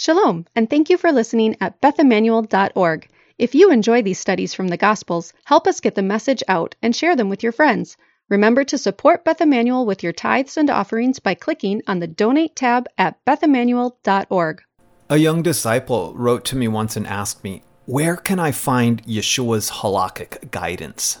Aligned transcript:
Shalom, 0.00 0.46
and 0.54 0.70
thank 0.70 0.90
you 0.90 0.96
for 0.96 1.10
listening 1.10 1.56
at 1.60 1.80
bethemmanuel.org. 1.80 3.08
If 3.36 3.56
you 3.56 3.72
enjoy 3.72 4.00
these 4.02 4.20
studies 4.20 4.54
from 4.54 4.68
the 4.68 4.76
Gospels, 4.76 5.32
help 5.42 5.66
us 5.66 5.80
get 5.80 5.96
the 5.96 6.04
message 6.04 6.40
out 6.46 6.76
and 6.80 6.94
share 6.94 7.16
them 7.16 7.28
with 7.28 7.42
your 7.42 7.50
friends. 7.50 7.96
Remember 8.28 8.62
to 8.62 8.78
support 8.78 9.24
Beth 9.24 9.40
Emmanuel 9.40 9.86
with 9.86 10.04
your 10.04 10.12
tithes 10.12 10.56
and 10.56 10.70
offerings 10.70 11.18
by 11.18 11.34
clicking 11.34 11.82
on 11.88 11.98
the 11.98 12.06
Donate 12.06 12.54
tab 12.54 12.86
at 12.96 13.24
bethemmanuel.org. 13.24 14.62
A 15.10 15.16
young 15.16 15.42
disciple 15.42 16.14
wrote 16.14 16.44
to 16.44 16.56
me 16.56 16.68
once 16.68 16.96
and 16.96 17.04
asked 17.04 17.42
me, 17.42 17.64
Where 17.86 18.14
can 18.14 18.38
I 18.38 18.52
find 18.52 19.04
Yeshua's 19.04 19.68
halakhic 19.68 20.52
guidance? 20.52 21.18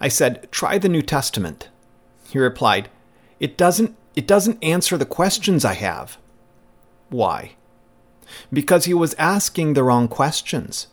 I 0.00 0.06
said, 0.06 0.46
Try 0.52 0.78
the 0.78 0.88
New 0.88 1.02
Testament. 1.02 1.70
He 2.28 2.38
replied, 2.38 2.88
It 3.40 3.58
doesn't, 3.58 3.96
it 4.14 4.28
doesn't 4.28 4.62
answer 4.62 4.96
the 4.96 5.06
questions 5.06 5.64
I 5.64 5.74
have. 5.74 6.18
Why? 7.08 7.56
Because 8.52 8.84
he 8.84 8.94
was 8.94 9.14
asking 9.14 9.74
the 9.74 9.84
wrong 9.84 10.08
questions. 10.08 10.88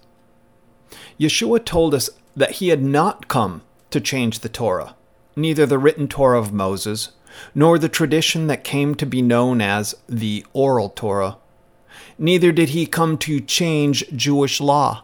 Yeshua 1.20 1.64
told 1.64 1.94
us 1.94 2.10
that 2.36 2.54
he 2.54 2.70
had 2.70 2.84
not 2.84 3.28
come 3.28 3.62
to 3.92 4.00
change 4.00 4.40
the 4.40 4.50
Torah, 4.50 4.96
neither 5.36 5.66
the 5.66 5.78
written 5.78 6.08
Torah 6.08 6.40
of 6.40 6.54
Moses, 6.54 7.10
nor 7.54 7.78
the 7.78 7.90
tradition 7.90 8.48
that 8.48 8.64
came 8.64 8.96
to 8.96 9.06
be 9.06 9.22
known 9.22 9.62
as 9.62 9.96
the 10.08 10.46
oral 10.54 10.90
Torah. 10.90 11.38
Neither 12.18 12.52
did 12.52 12.70
he 12.70 12.86
come 12.86 13.18
to 13.20 13.40
change 13.40 14.08
Jewish 14.16 14.60
law. 14.60 15.04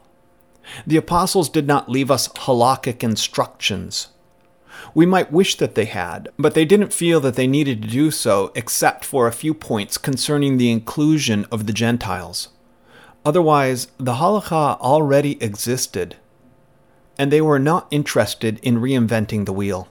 The 0.85 0.97
apostles 0.97 1.49
did 1.49 1.67
not 1.67 1.89
leave 1.89 2.09
us 2.09 2.27
halakhic 2.27 3.03
instructions. 3.03 4.07
We 4.95 5.05
might 5.05 5.31
wish 5.31 5.57
that 5.57 5.75
they 5.75 5.85
had, 5.85 6.29
but 6.39 6.53
they 6.53 6.63
didn't 6.63 6.93
feel 6.93 7.19
that 7.19 7.35
they 7.35 7.47
needed 7.47 7.81
to 7.81 7.87
do 7.89 8.11
so 8.11 8.53
except 8.55 9.03
for 9.03 9.27
a 9.27 9.33
few 9.33 9.53
points 9.53 9.97
concerning 9.97 10.57
the 10.57 10.71
inclusion 10.71 11.45
of 11.51 11.67
the 11.67 11.73
Gentiles. 11.73 12.47
Otherwise, 13.25 13.87
the 13.97 14.13
halakha 14.13 14.79
already 14.79 15.41
existed, 15.43 16.15
and 17.19 17.29
they 17.29 17.41
were 17.41 17.59
not 17.59 17.87
interested 17.91 18.57
in 18.63 18.79
reinventing 18.79 19.45
the 19.45 19.53
wheel. 19.53 19.89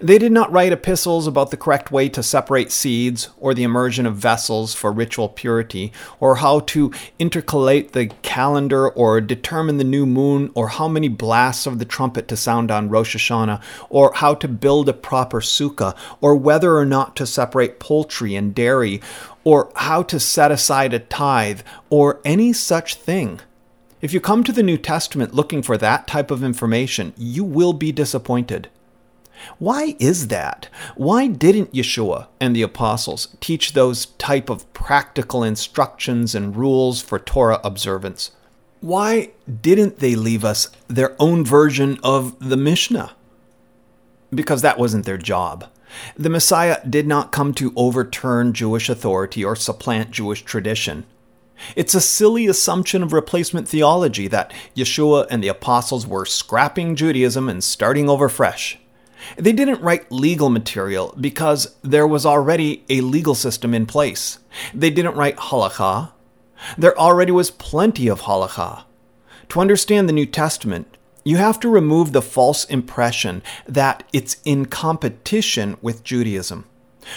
They 0.00 0.18
did 0.18 0.32
not 0.32 0.52
write 0.52 0.72
epistles 0.72 1.26
about 1.26 1.50
the 1.50 1.56
correct 1.56 1.90
way 1.90 2.08
to 2.10 2.22
separate 2.22 2.70
seeds, 2.70 3.30
or 3.38 3.52
the 3.52 3.64
immersion 3.64 4.06
of 4.06 4.16
vessels 4.16 4.74
for 4.74 4.92
ritual 4.92 5.28
purity, 5.28 5.92
or 6.20 6.36
how 6.36 6.60
to 6.60 6.90
intercalate 7.18 7.90
the 7.90 8.06
calendar, 8.22 8.88
or 8.88 9.20
determine 9.20 9.78
the 9.78 9.84
new 9.84 10.06
moon, 10.06 10.50
or 10.54 10.68
how 10.68 10.86
many 10.86 11.08
blasts 11.08 11.66
of 11.66 11.78
the 11.78 11.84
trumpet 11.84 12.28
to 12.28 12.36
sound 12.36 12.70
on 12.70 12.90
Rosh 12.90 13.16
Hashanah, 13.16 13.60
or 13.90 14.12
how 14.14 14.34
to 14.34 14.46
build 14.46 14.88
a 14.88 14.92
proper 14.92 15.40
sukkah, 15.40 15.96
or 16.20 16.36
whether 16.36 16.76
or 16.76 16.86
not 16.86 17.16
to 17.16 17.26
separate 17.26 17.80
poultry 17.80 18.36
and 18.36 18.54
dairy, 18.54 19.00
or 19.42 19.72
how 19.74 20.02
to 20.04 20.20
set 20.20 20.52
aside 20.52 20.94
a 20.94 21.00
tithe, 21.00 21.62
or 21.90 22.20
any 22.24 22.52
such 22.52 22.94
thing. 22.94 23.40
If 24.00 24.12
you 24.12 24.20
come 24.20 24.44
to 24.44 24.52
the 24.52 24.62
New 24.62 24.78
Testament 24.78 25.34
looking 25.34 25.62
for 25.62 25.76
that 25.78 26.06
type 26.06 26.30
of 26.30 26.44
information, 26.44 27.14
you 27.16 27.42
will 27.42 27.72
be 27.72 27.90
disappointed. 27.90 28.68
Why 29.58 29.96
is 29.98 30.28
that? 30.28 30.68
Why 30.96 31.26
didn't 31.26 31.72
Yeshua 31.72 32.28
and 32.40 32.54
the 32.54 32.62
apostles 32.62 33.36
teach 33.40 33.72
those 33.72 34.06
type 34.06 34.50
of 34.50 34.70
practical 34.72 35.42
instructions 35.42 36.34
and 36.34 36.56
rules 36.56 37.00
for 37.00 37.18
Torah 37.18 37.60
observance? 37.64 38.32
Why 38.80 39.30
didn't 39.60 39.98
they 39.98 40.16
leave 40.16 40.44
us 40.44 40.68
their 40.88 41.14
own 41.20 41.44
version 41.44 41.98
of 42.02 42.36
the 42.40 42.56
Mishnah? 42.56 43.14
Because 44.34 44.62
that 44.62 44.78
wasn't 44.78 45.04
their 45.04 45.18
job. 45.18 45.68
The 46.16 46.30
Messiah 46.30 46.78
did 46.88 47.06
not 47.06 47.32
come 47.32 47.54
to 47.54 47.72
overturn 47.76 48.52
Jewish 48.52 48.88
authority 48.88 49.44
or 49.44 49.54
supplant 49.54 50.10
Jewish 50.10 50.42
tradition. 50.42 51.04
It's 51.76 51.94
a 51.94 52.00
silly 52.00 52.46
assumption 52.46 53.02
of 53.02 53.12
replacement 53.12 53.68
theology 53.68 54.26
that 54.28 54.52
Yeshua 54.74 55.26
and 55.30 55.44
the 55.44 55.48
apostles 55.48 56.06
were 56.06 56.26
scrapping 56.26 56.96
Judaism 56.96 57.48
and 57.48 57.62
starting 57.62 58.08
over 58.08 58.28
fresh. 58.28 58.78
They 59.36 59.52
didn't 59.52 59.82
write 59.82 60.10
legal 60.10 60.50
material 60.50 61.14
because 61.20 61.74
there 61.82 62.06
was 62.06 62.26
already 62.26 62.84
a 62.88 63.00
legal 63.00 63.34
system 63.34 63.74
in 63.74 63.86
place. 63.86 64.38
They 64.74 64.90
didn't 64.90 65.16
write 65.16 65.36
halakha. 65.36 66.12
There 66.78 66.98
already 66.98 67.32
was 67.32 67.50
plenty 67.50 68.08
of 68.08 68.22
halakha. 68.22 68.84
To 69.50 69.60
understand 69.60 70.08
the 70.08 70.12
New 70.12 70.26
Testament, 70.26 70.96
you 71.24 71.36
have 71.36 71.60
to 71.60 71.68
remove 71.68 72.12
the 72.12 72.22
false 72.22 72.64
impression 72.64 73.42
that 73.66 74.02
it's 74.12 74.38
in 74.44 74.66
competition 74.66 75.76
with 75.80 76.02
Judaism. 76.02 76.64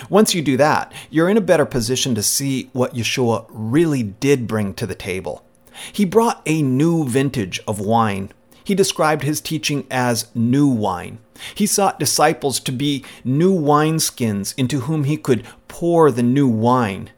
Once 0.09 0.33
you 0.33 0.41
do 0.41 0.57
that, 0.57 0.91
you're 1.09 1.29
in 1.29 1.37
a 1.37 1.41
better 1.41 1.65
position 1.65 2.15
to 2.15 2.23
see 2.23 2.69
what 2.73 2.93
Yeshua 2.93 3.45
really 3.49 4.03
did 4.03 4.47
bring 4.47 4.73
to 4.75 4.85
the 4.85 4.95
table. 4.95 5.45
He 5.91 6.05
brought 6.05 6.41
a 6.45 6.61
new 6.61 7.07
vintage 7.07 7.59
of 7.67 7.79
wine. 7.79 8.31
He 8.65 8.75
described 8.75 9.23
his 9.23 9.39
teaching 9.39 9.85
as 9.91 10.27
new 10.35 10.67
wine. 10.67 11.19
He 11.53 11.67
sought 11.67 11.99
disciples 11.99 12.59
to 12.61 12.71
be 12.71 13.05
new 13.23 13.53
wineskins 13.53 14.55
into 14.57 14.81
whom 14.81 15.03
he 15.03 15.17
could 15.17 15.45
pour 15.67 16.09
the 16.09 16.23
new 16.23 16.47
wine. 16.47 17.11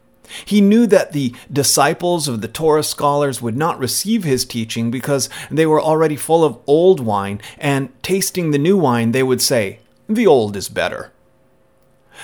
He 0.44 0.60
knew 0.60 0.86
that 0.88 1.14
the 1.14 1.34
disciples 1.52 2.28
of 2.28 2.42
the 2.42 2.50
Torah 2.50 2.84
scholars 2.84 3.42
would 3.42 3.56
not 3.56 3.80
receive 3.80 4.26
his 4.26 4.44
teaching 4.44 4.92
because 4.92 5.30
they 5.50 5.66
were 5.66 5.82
already 5.82 6.18
full 6.18 6.44
of 6.44 6.60
old 6.68 7.00
wine, 7.00 7.40
and 7.58 7.92
tasting 8.04 8.52
the 8.52 8.58
new 8.58 8.78
wine, 8.78 9.14
they 9.14 9.24
would 9.24 9.42
say, 9.42 9.80
The 10.10 10.28
old 10.28 10.58
is 10.58 10.68
better. 10.68 11.14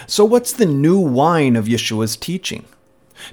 So, 0.06 0.26
what's 0.26 0.52
the 0.52 0.66
new 0.66 1.00
wine 1.00 1.56
of 1.56 1.66
Yeshua's 1.66 2.18
teaching? 2.18 2.66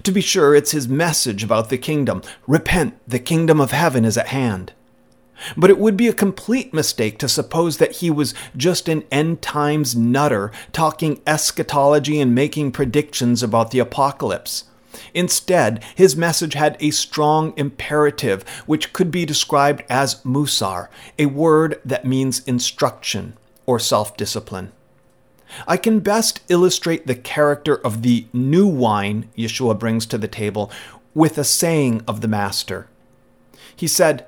To 0.05 0.13
be 0.13 0.21
sure, 0.21 0.55
it's 0.55 0.71
his 0.71 0.87
message 0.87 1.43
about 1.43 1.69
the 1.69 1.79
kingdom. 1.79 2.23
Repent, 2.47 2.97
the 3.09 3.19
kingdom 3.19 3.61
of 3.61 3.73
heaven 3.73 4.05
is 4.05 4.17
at 4.17 4.29
hand. 4.29 4.73
But 5.57 5.71
it 5.71 5.79
would 5.79 5.97
be 5.97 6.09
a 6.09 6.13
complete 6.13 6.75
mistake 6.75 7.19
to 7.19 7.29
suppose 7.29 7.79
that 7.79 7.97
he 7.97 8.11
was 8.11 8.35
just 8.57 8.89
an 8.89 9.05
end 9.11 9.43
times 9.43 9.97
nutter 9.97 10.53
talking 10.73 11.21
eschatology 11.27 12.21
and 12.21 12.35
making 12.35 12.73
predictions 12.73 13.43
about 13.43 13.71
the 13.71 13.79
apocalypse. 13.79 14.65
Instead, 15.15 15.85
his 15.95 16.17
message 16.17 16.55
had 16.55 16.77
a 16.81 16.91
strong 16.91 17.55
imperative, 17.57 18.43
which 18.67 18.93
could 18.93 19.11
be 19.11 19.25
described 19.25 19.85
as 19.89 20.17
musar, 20.25 20.89
a 21.19 21.27
word 21.27 21.81
that 21.85 22.05
means 22.05 22.41
instruction 22.47 23.37
or 23.67 23.79
self 23.79 24.17
discipline. 24.17 24.73
I 25.67 25.77
can 25.77 26.01
best 26.01 26.41
illustrate 26.49 27.07
the 27.07 27.15
character 27.15 27.77
of 27.77 28.03
the 28.03 28.27
new 28.33 28.67
wine 28.67 29.29
Yeshua 29.37 29.79
brings 29.79 30.07
to 30.07 30.19
the 30.19 30.29
table 30.29 30.71
with 31.15 31.39
a 31.39 31.45
saying 31.45 32.03
of 32.07 32.21
the 32.21 32.29
Master. 32.29 32.87
He 33.75 33.87
said, 33.87 34.27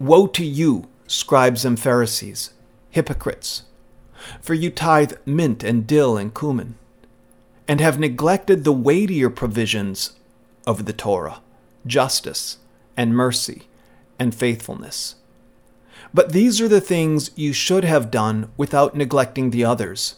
Woe 0.00 0.26
to 0.28 0.44
you, 0.46 0.88
scribes 1.06 1.62
and 1.66 1.78
Pharisees, 1.78 2.54
hypocrites! 2.88 3.64
For 4.40 4.54
you 4.54 4.70
tithe 4.70 5.12
mint 5.26 5.62
and 5.62 5.86
dill 5.86 6.16
and 6.16 6.34
cumin, 6.34 6.76
and 7.68 7.82
have 7.82 8.00
neglected 8.00 8.64
the 8.64 8.72
weightier 8.72 9.28
provisions 9.28 10.12
of 10.66 10.86
the 10.86 10.94
Torah 10.94 11.42
justice 11.86 12.56
and 12.96 13.14
mercy 13.14 13.68
and 14.18 14.34
faithfulness. 14.34 15.16
But 16.14 16.32
these 16.32 16.62
are 16.62 16.68
the 16.68 16.80
things 16.80 17.30
you 17.36 17.52
should 17.52 17.84
have 17.84 18.10
done 18.10 18.50
without 18.56 18.96
neglecting 18.96 19.50
the 19.50 19.64
others. 19.66 20.16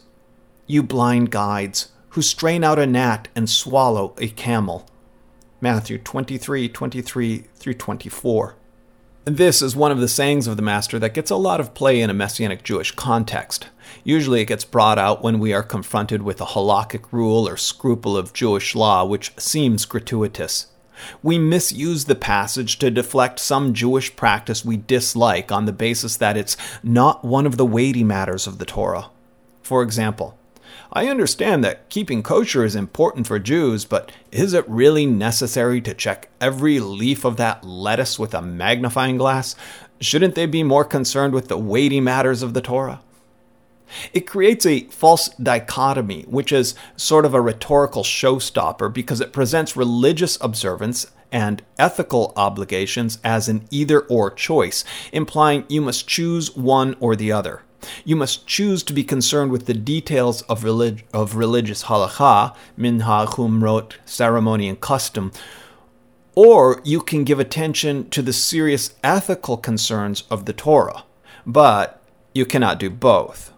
You 0.65 0.81
blind 0.81 1.29
guides, 1.29 1.91
who 2.09 2.21
strain 2.21 2.63
out 2.63 2.79
a 2.79 2.87
gnat 2.87 3.27
and 3.35 3.49
swallow 3.49 4.13
a 4.17 4.29
camel. 4.29 4.87
Matthew 5.59 5.97
23 5.97 6.69
23 6.69 7.37
through 7.55 7.73
24. 7.73 8.55
This 9.25 9.61
is 9.61 9.73
one 9.73 9.93
of 9.93 10.01
the 10.01 10.09
sayings 10.09 10.47
of 10.47 10.57
the 10.57 10.61
Master 10.61 10.99
that 10.99 11.13
gets 11.13 11.31
a 11.31 11.37
lot 11.37 11.61
of 11.61 11.73
play 11.73 12.01
in 12.01 12.09
a 12.09 12.13
Messianic 12.13 12.61
Jewish 12.61 12.91
context. 12.91 13.69
Usually 14.03 14.41
it 14.41 14.49
gets 14.49 14.65
brought 14.65 14.99
out 14.99 15.23
when 15.23 15.39
we 15.39 15.53
are 15.53 15.63
confronted 15.63 16.23
with 16.23 16.41
a 16.41 16.47
halakhic 16.47 17.05
rule 17.09 17.47
or 17.47 17.55
scruple 17.55 18.17
of 18.17 18.33
Jewish 18.33 18.75
law 18.75 19.05
which 19.05 19.31
seems 19.37 19.85
gratuitous. 19.85 20.67
We 21.21 21.39
misuse 21.39 22.03
the 22.03 22.15
passage 22.15 22.79
to 22.79 22.91
deflect 22.91 23.39
some 23.39 23.73
Jewish 23.73 24.13
practice 24.13 24.65
we 24.65 24.75
dislike 24.75 25.53
on 25.53 25.63
the 25.63 25.71
basis 25.71 26.17
that 26.17 26.35
it's 26.35 26.57
not 26.83 27.23
one 27.23 27.45
of 27.45 27.55
the 27.55 27.65
weighty 27.65 28.03
matters 28.03 28.45
of 28.45 28.57
the 28.57 28.65
Torah. 28.65 29.09
For 29.61 29.83
example, 29.83 30.37
I 30.95 31.07
understand 31.07 31.63
that 31.63 31.89
keeping 31.89 32.21
kosher 32.21 32.63
is 32.63 32.75
important 32.75 33.25
for 33.25 33.39
Jews, 33.39 33.83
but 33.83 34.11
is 34.31 34.53
it 34.53 34.69
really 34.69 35.07
necessary 35.07 35.81
to 35.81 35.95
check 35.95 36.29
every 36.39 36.79
leaf 36.79 37.25
of 37.25 37.35
that 37.37 37.63
lettuce 37.65 38.19
with 38.19 38.35
a 38.35 38.43
magnifying 38.43 39.17
glass? 39.17 39.55
Shouldn't 39.99 40.35
they 40.35 40.45
be 40.45 40.61
more 40.61 40.85
concerned 40.85 41.33
with 41.33 41.47
the 41.47 41.57
weighty 41.57 41.99
matters 41.99 42.43
of 42.43 42.53
the 42.53 42.61
Torah? 42.61 43.01
It 44.13 44.27
creates 44.27 44.67
a 44.67 44.83
false 44.89 45.29
dichotomy, 45.29 46.23
which 46.27 46.51
is 46.51 46.75
sort 46.95 47.25
of 47.25 47.33
a 47.33 47.41
rhetorical 47.41 48.03
showstopper 48.03 48.93
because 48.93 49.19
it 49.19 49.33
presents 49.33 49.75
religious 49.75 50.37
observance 50.41 51.07
and 51.31 51.63
ethical 51.79 52.33
obligations 52.35 53.17
as 53.23 53.49
an 53.49 53.65
either 53.71 54.01
or 54.01 54.29
choice, 54.29 54.85
implying 55.11 55.65
you 55.67 55.81
must 55.81 56.07
choose 56.07 56.55
one 56.55 56.95
or 56.99 57.15
the 57.15 57.31
other. 57.31 57.63
You 58.05 58.15
must 58.15 58.47
choose 58.47 58.83
to 58.83 58.93
be 58.93 59.03
concerned 59.03 59.51
with 59.51 59.65
the 59.65 59.73
details 59.73 60.41
of, 60.43 60.63
relig- 60.63 61.05
of 61.13 61.35
religious 61.35 61.83
halakha, 61.83 62.55
minhag, 62.77 63.27
humrot, 63.35 63.93
ceremony, 64.05 64.69
and 64.69 64.79
custom, 64.79 65.31
or 66.35 66.81
you 66.83 67.01
can 67.01 67.23
give 67.23 67.39
attention 67.39 68.09
to 68.09 68.21
the 68.21 68.33
serious 68.33 68.95
ethical 69.03 69.57
concerns 69.57 70.23
of 70.29 70.45
the 70.45 70.53
Torah. 70.53 71.03
But 71.45 72.01
you 72.33 72.45
cannot 72.45 72.79
do 72.79 72.89
both. 72.89 73.53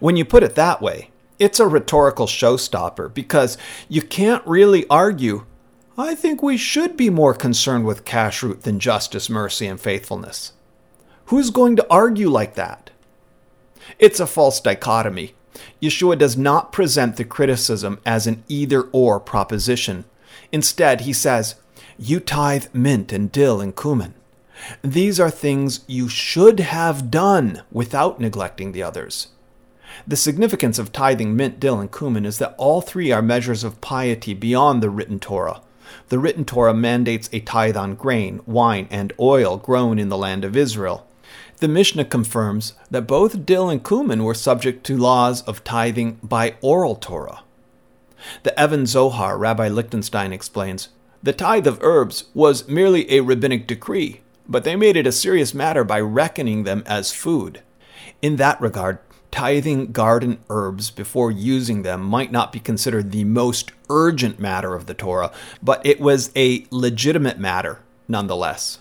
When 0.00 0.16
you 0.16 0.24
put 0.24 0.42
it 0.42 0.54
that 0.54 0.80
way, 0.80 1.10
it's 1.38 1.60
a 1.60 1.66
rhetorical 1.66 2.26
showstopper 2.26 3.12
because 3.12 3.58
you 3.88 4.00
can't 4.00 4.46
really 4.46 4.86
argue, 4.88 5.44
I 5.98 6.14
think 6.14 6.42
we 6.42 6.56
should 6.56 6.96
be 6.96 7.10
more 7.10 7.34
concerned 7.34 7.84
with 7.84 8.04
cash 8.04 8.40
kashrut 8.40 8.62
than 8.62 8.80
justice, 8.80 9.28
mercy, 9.28 9.66
and 9.66 9.80
faithfulness. 9.80 10.52
Who's 11.26 11.50
going 11.50 11.76
to 11.76 11.86
argue 11.90 12.30
like 12.30 12.54
that? 12.54 12.90
It's 13.98 14.20
a 14.20 14.26
false 14.26 14.60
dichotomy. 14.60 15.34
Yeshua 15.80 16.18
does 16.18 16.36
not 16.36 16.72
present 16.72 17.16
the 17.16 17.24
criticism 17.24 18.00
as 18.04 18.26
an 18.26 18.42
either 18.48 18.82
or 18.92 19.20
proposition. 19.20 20.04
Instead, 20.52 21.02
he 21.02 21.12
says, 21.12 21.56
You 21.98 22.20
tithe 22.20 22.66
mint 22.72 23.12
and 23.12 23.30
dill 23.30 23.60
and 23.60 23.74
cumin. 23.76 24.14
These 24.82 25.20
are 25.20 25.30
things 25.30 25.80
you 25.86 26.08
should 26.08 26.60
have 26.60 27.10
done 27.10 27.62
without 27.70 28.20
neglecting 28.20 28.72
the 28.72 28.82
others. 28.82 29.28
The 30.06 30.16
significance 30.16 30.78
of 30.78 30.92
tithing 30.92 31.36
mint, 31.36 31.60
dill, 31.60 31.78
and 31.78 31.90
cumin 31.92 32.26
is 32.26 32.38
that 32.38 32.54
all 32.58 32.80
three 32.80 33.12
are 33.12 33.22
measures 33.22 33.62
of 33.62 33.80
piety 33.80 34.34
beyond 34.34 34.82
the 34.82 34.90
written 34.90 35.20
Torah. 35.20 35.60
The 36.08 36.18
written 36.18 36.44
Torah 36.44 36.74
mandates 36.74 37.28
a 37.32 37.40
tithe 37.40 37.76
on 37.76 37.94
grain, 37.94 38.40
wine, 38.46 38.88
and 38.90 39.12
oil 39.20 39.56
grown 39.56 39.98
in 39.98 40.08
the 40.08 40.18
land 40.18 40.44
of 40.44 40.56
Israel. 40.56 41.06
The 41.64 41.68
Mishnah 41.68 42.04
confirms 42.04 42.74
that 42.90 43.06
both 43.06 43.46
dill 43.46 43.70
and 43.70 43.82
cumin 43.82 44.22
were 44.22 44.34
subject 44.34 44.84
to 44.84 44.98
laws 44.98 45.40
of 45.44 45.64
tithing 45.64 46.18
by 46.22 46.56
oral 46.60 46.94
Torah. 46.94 47.42
The 48.42 48.52
Even 48.62 48.84
Zohar, 48.84 49.38
Rabbi 49.38 49.68
Lichtenstein 49.68 50.30
explains, 50.30 50.90
the 51.22 51.32
tithe 51.32 51.66
of 51.66 51.78
herbs 51.80 52.24
was 52.34 52.68
merely 52.68 53.10
a 53.10 53.22
rabbinic 53.22 53.66
decree, 53.66 54.20
but 54.46 54.64
they 54.64 54.76
made 54.76 54.94
it 54.94 55.06
a 55.06 55.10
serious 55.10 55.54
matter 55.54 55.84
by 55.84 56.00
reckoning 56.00 56.64
them 56.64 56.82
as 56.84 57.12
food. 57.14 57.62
In 58.20 58.36
that 58.36 58.60
regard, 58.60 58.98
tithing 59.30 59.92
garden 59.92 60.40
herbs 60.50 60.90
before 60.90 61.30
using 61.30 61.80
them 61.80 62.02
might 62.02 62.30
not 62.30 62.52
be 62.52 62.60
considered 62.60 63.10
the 63.10 63.24
most 63.24 63.72
urgent 63.88 64.38
matter 64.38 64.74
of 64.74 64.84
the 64.84 64.92
Torah, 64.92 65.32
but 65.62 65.80
it 65.86 65.98
was 65.98 66.30
a 66.36 66.66
legitimate 66.68 67.38
matter 67.38 67.80
nonetheless. 68.06 68.80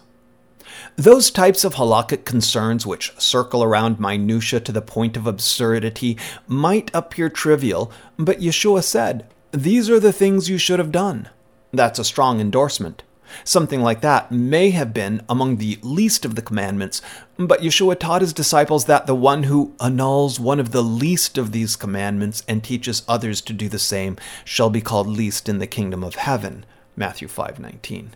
Those 0.95 1.31
types 1.31 1.63
of 1.63 1.73
halakhic 1.73 2.23
concerns 2.23 2.85
which 2.85 3.13
circle 3.17 3.63
around 3.63 3.99
minutia 3.99 4.59
to 4.59 4.71
the 4.71 4.81
point 4.81 5.17
of 5.17 5.25
absurdity 5.25 6.17
might 6.47 6.91
appear 6.93 7.29
trivial, 7.29 7.91
but 8.17 8.39
Yeshua 8.39 8.83
said, 8.83 9.27
These 9.51 9.89
are 9.89 9.99
the 9.99 10.13
things 10.13 10.49
you 10.49 10.59
should 10.59 10.77
have 10.77 10.91
done. 10.91 11.29
That's 11.71 11.97
a 11.97 12.03
strong 12.03 12.39
endorsement. 12.39 13.01
Something 13.43 13.81
like 13.81 14.01
that 14.01 14.31
may 14.31 14.69
have 14.69 14.93
been 14.93 15.23
among 15.27 15.57
the 15.57 15.79
least 15.81 16.25
of 16.25 16.35
the 16.35 16.43
commandments, 16.43 17.01
but 17.37 17.61
Yeshua 17.61 17.97
taught 17.97 18.21
his 18.21 18.31
disciples 18.31 18.85
that 18.85 19.07
the 19.07 19.15
one 19.15 19.43
who 19.43 19.73
annuls 19.79 20.39
one 20.39 20.59
of 20.59 20.71
the 20.71 20.83
least 20.83 21.39
of 21.39 21.51
these 21.51 21.75
commandments 21.75 22.43
and 22.47 22.63
teaches 22.63 23.01
others 23.07 23.41
to 23.41 23.53
do 23.53 23.67
the 23.67 23.79
same 23.79 24.15
shall 24.45 24.69
be 24.69 24.81
called 24.81 25.07
least 25.07 25.49
in 25.49 25.57
the 25.57 25.65
kingdom 25.65 26.03
of 26.03 26.15
heaven. 26.15 26.65
Matthew 26.95 27.27
5:19. 27.27 28.09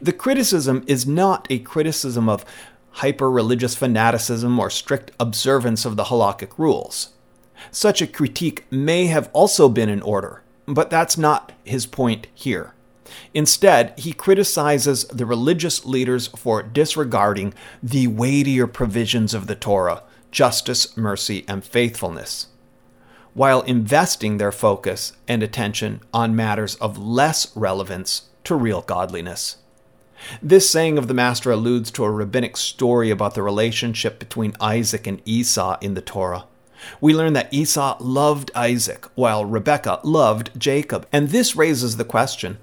The 0.00 0.12
criticism 0.12 0.84
is 0.86 1.06
not 1.06 1.46
a 1.50 1.58
criticism 1.58 2.28
of 2.28 2.44
hyper 2.92 3.30
religious 3.30 3.74
fanaticism 3.74 4.58
or 4.58 4.70
strict 4.70 5.12
observance 5.20 5.84
of 5.84 5.96
the 5.96 6.04
halakhic 6.04 6.58
rules. 6.58 7.10
Such 7.70 8.02
a 8.02 8.06
critique 8.06 8.64
may 8.70 9.06
have 9.06 9.30
also 9.32 9.68
been 9.68 9.88
in 9.88 10.02
order, 10.02 10.42
but 10.66 10.90
that's 10.90 11.18
not 11.18 11.52
his 11.64 11.86
point 11.86 12.26
here. 12.34 12.74
Instead, 13.32 13.98
he 13.98 14.12
criticizes 14.12 15.04
the 15.04 15.26
religious 15.26 15.84
leaders 15.84 16.28
for 16.28 16.62
disregarding 16.62 17.54
the 17.82 18.06
weightier 18.06 18.66
provisions 18.66 19.34
of 19.34 19.46
the 19.46 19.56
Torah 19.56 20.02
justice, 20.30 20.94
mercy, 20.94 21.42
and 21.48 21.64
faithfulness, 21.64 22.48
while 23.32 23.62
investing 23.62 24.36
their 24.36 24.52
focus 24.52 25.14
and 25.26 25.42
attention 25.42 26.00
on 26.12 26.36
matters 26.36 26.74
of 26.76 26.98
less 26.98 27.56
relevance 27.56 28.28
to 28.44 28.54
real 28.54 28.82
godliness. 28.82 29.56
This 30.42 30.70
saying 30.70 30.98
of 30.98 31.08
the 31.08 31.14
Master 31.14 31.50
alludes 31.50 31.90
to 31.92 32.04
a 32.04 32.10
rabbinic 32.10 32.56
story 32.56 33.10
about 33.10 33.34
the 33.34 33.42
relationship 33.42 34.18
between 34.18 34.56
Isaac 34.60 35.06
and 35.06 35.22
Esau 35.24 35.78
in 35.80 35.94
the 35.94 36.00
Torah. 36.00 36.44
We 37.00 37.14
learn 37.14 37.32
that 37.32 37.52
Esau 37.52 37.96
loved 38.00 38.50
Isaac 38.54 39.06
while 39.14 39.44
Rebekah 39.44 40.00
loved 40.04 40.50
Jacob, 40.58 41.06
and 41.12 41.28
this 41.28 41.56
raises 41.56 41.96
the 41.96 42.04
question 42.04 42.58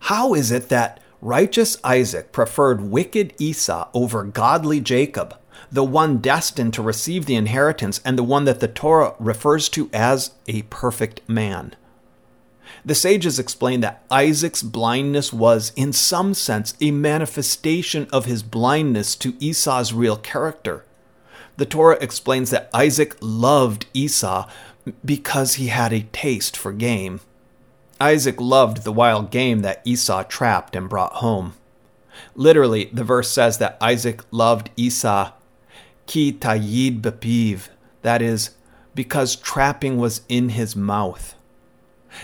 how 0.00 0.34
is 0.34 0.50
it 0.50 0.68
that 0.68 1.00
righteous 1.20 1.76
Isaac 1.82 2.30
preferred 2.30 2.80
wicked 2.80 3.34
Esau 3.38 3.88
over 3.92 4.22
godly 4.22 4.80
Jacob, 4.80 5.36
the 5.72 5.84
one 5.84 6.18
destined 6.18 6.74
to 6.74 6.82
receive 6.82 7.26
the 7.26 7.34
inheritance 7.34 8.00
and 8.04 8.16
the 8.16 8.22
one 8.22 8.44
that 8.44 8.60
the 8.60 8.68
Torah 8.68 9.14
refers 9.18 9.68
to 9.70 9.90
as 9.92 10.32
a 10.46 10.62
perfect 10.62 11.28
man? 11.28 11.74
The 12.84 12.94
sages 12.94 13.38
explain 13.38 13.80
that 13.80 14.04
Isaac's 14.10 14.62
blindness 14.62 15.32
was, 15.32 15.72
in 15.76 15.92
some 15.92 16.34
sense, 16.34 16.74
a 16.80 16.90
manifestation 16.90 18.08
of 18.12 18.24
his 18.24 18.42
blindness 18.42 19.14
to 19.16 19.34
Esau's 19.40 19.92
real 19.92 20.16
character. 20.16 20.84
The 21.56 21.66
Torah 21.66 21.98
explains 22.00 22.50
that 22.50 22.70
Isaac 22.74 23.16
loved 23.20 23.86
Esau 23.94 24.48
because 25.04 25.54
he 25.54 25.68
had 25.68 25.92
a 25.92 26.06
taste 26.12 26.56
for 26.56 26.72
game. 26.72 27.20
Isaac 28.00 28.40
loved 28.40 28.84
the 28.84 28.92
wild 28.92 29.30
game 29.30 29.60
that 29.60 29.82
Esau 29.84 30.22
trapped 30.24 30.76
and 30.76 30.88
brought 30.88 31.14
home. 31.14 31.54
Literally, 32.34 32.90
the 32.92 33.04
verse 33.04 33.30
says 33.30 33.58
that 33.58 33.78
Isaac 33.80 34.22
loved 34.30 34.70
Esau 34.76 35.32
ki 36.06 36.32
tayid 36.32 37.00
bepiv, 37.00 37.68
that 38.02 38.22
is, 38.22 38.50
because 38.94 39.36
trapping 39.36 39.98
was 39.98 40.22
in 40.28 40.50
his 40.50 40.76
mouth. 40.76 41.34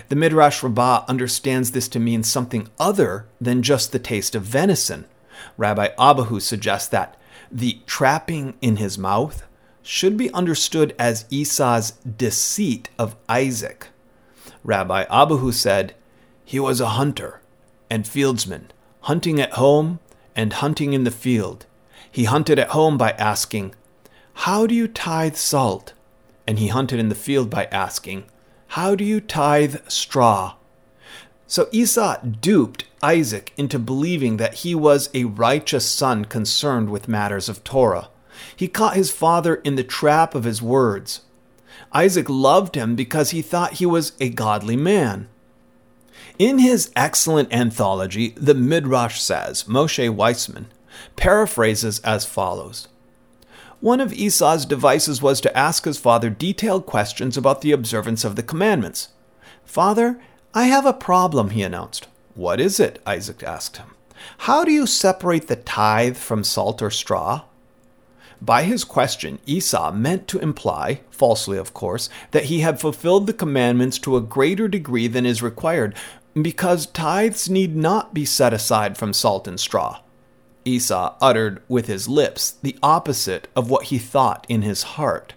The 0.08 0.16
Midrash 0.16 0.62
Rabbah 0.62 1.04
understands 1.08 1.72
this 1.72 1.88
to 1.88 2.00
mean 2.00 2.22
something 2.22 2.68
other 2.78 3.26
than 3.40 3.62
just 3.62 3.92
the 3.92 3.98
taste 3.98 4.34
of 4.34 4.42
venison. 4.42 5.06
Rabbi 5.56 5.88
Abahu 5.98 6.40
suggests 6.40 6.88
that 6.88 7.16
the 7.50 7.80
trapping 7.86 8.54
in 8.60 8.76
his 8.76 8.96
mouth 8.96 9.46
should 9.82 10.16
be 10.16 10.32
understood 10.32 10.94
as 10.98 11.26
Esau's 11.30 11.92
deceit 11.92 12.88
of 12.98 13.16
Isaac. 13.28 13.88
Rabbi 14.64 15.04
Abahu 15.06 15.52
said, 15.52 15.94
He 16.44 16.60
was 16.60 16.80
a 16.80 16.90
hunter 16.90 17.40
and 17.90 18.04
fieldsman, 18.04 18.66
hunting 19.02 19.40
at 19.40 19.52
home 19.52 19.98
and 20.36 20.52
hunting 20.54 20.92
in 20.92 21.04
the 21.04 21.10
field. 21.10 21.66
He 22.10 22.24
hunted 22.24 22.58
at 22.58 22.68
home 22.68 22.96
by 22.96 23.10
asking, 23.12 23.74
How 24.34 24.66
do 24.66 24.74
you 24.74 24.86
tithe 24.86 25.36
salt? 25.36 25.92
And 26.46 26.58
he 26.58 26.68
hunted 26.68 27.00
in 27.00 27.08
the 27.08 27.14
field 27.14 27.50
by 27.50 27.66
asking, 27.66 28.24
How 28.72 28.94
do 28.94 29.04
you 29.04 29.20
tithe 29.20 29.76
straw? 29.86 30.54
So 31.46 31.68
Esau 31.72 32.16
duped 32.22 32.86
Isaac 33.02 33.52
into 33.58 33.78
believing 33.78 34.38
that 34.38 34.54
he 34.64 34.74
was 34.74 35.10
a 35.12 35.24
righteous 35.24 35.86
son 35.86 36.24
concerned 36.24 36.88
with 36.88 37.06
matters 37.06 37.50
of 37.50 37.62
Torah. 37.64 38.08
He 38.56 38.68
caught 38.68 38.96
his 38.96 39.10
father 39.10 39.56
in 39.56 39.74
the 39.74 39.84
trap 39.84 40.34
of 40.34 40.44
his 40.44 40.62
words. 40.62 41.20
Isaac 41.92 42.30
loved 42.30 42.74
him 42.74 42.96
because 42.96 43.28
he 43.28 43.42
thought 43.42 43.74
he 43.74 43.84
was 43.84 44.12
a 44.20 44.30
godly 44.30 44.76
man. 44.76 45.28
In 46.38 46.58
his 46.58 46.90
excellent 46.96 47.52
anthology, 47.52 48.30
the 48.38 48.54
Midrash 48.54 49.20
says, 49.20 49.64
Moshe 49.64 50.08
Weissman 50.08 50.68
paraphrases 51.16 51.98
as 52.00 52.24
follows 52.24 52.88
One 53.82 54.00
of 54.00 54.12
Esau's 54.12 54.64
devices 54.64 55.20
was 55.20 55.40
to 55.40 55.58
ask 55.58 55.86
his 55.86 55.98
father 55.98 56.30
detailed 56.30 56.86
questions 56.86 57.36
about 57.36 57.62
the 57.62 57.72
observance 57.72 58.24
of 58.24 58.36
the 58.36 58.42
commandments. 58.44 59.08
Father, 59.64 60.20
I 60.54 60.66
have 60.66 60.86
a 60.86 60.92
problem, 60.92 61.50
he 61.50 61.64
announced. 61.64 62.06
What 62.36 62.60
is 62.60 62.78
it? 62.78 63.02
Isaac 63.04 63.42
asked 63.42 63.78
him. 63.78 63.96
How 64.38 64.64
do 64.64 64.70
you 64.70 64.86
separate 64.86 65.48
the 65.48 65.56
tithe 65.56 66.16
from 66.16 66.44
salt 66.44 66.80
or 66.80 66.92
straw? 66.92 67.42
By 68.40 68.62
his 68.62 68.84
question, 68.84 69.40
Esau 69.46 69.90
meant 69.90 70.28
to 70.28 70.38
imply, 70.38 71.00
falsely 71.10 71.58
of 71.58 71.74
course, 71.74 72.08
that 72.30 72.44
he 72.44 72.60
had 72.60 72.80
fulfilled 72.80 73.26
the 73.26 73.32
commandments 73.32 73.98
to 73.98 74.16
a 74.16 74.20
greater 74.20 74.68
degree 74.68 75.08
than 75.08 75.26
is 75.26 75.42
required, 75.42 75.96
because 76.40 76.86
tithes 76.86 77.50
need 77.50 77.74
not 77.74 78.14
be 78.14 78.24
set 78.24 78.54
aside 78.54 78.96
from 78.96 79.12
salt 79.12 79.48
and 79.48 79.58
straw. 79.58 79.98
Esau 80.64 81.14
uttered 81.20 81.62
with 81.68 81.86
his 81.86 82.08
lips 82.08 82.52
the 82.62 82.76
opposite 82.82 83.48
of 83.56 83.70
what 83.70 83.86
he 83.86 83.98
thought 83.98 84.46
in 84.48 84.62
his 84.62 84.82
heart. 84.82 85.34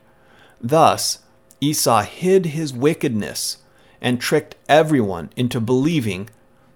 Thus, 0.61 1.19
Esau 1.61 2.01
hid 2.03 2.47
his 2.47 2.73
wickedness 2.73 3.57
and 4.01 4.19
tricked 4.19 4.55
everyone 4.69 5.29
into 5.35 5.59
believing 5.59 6.29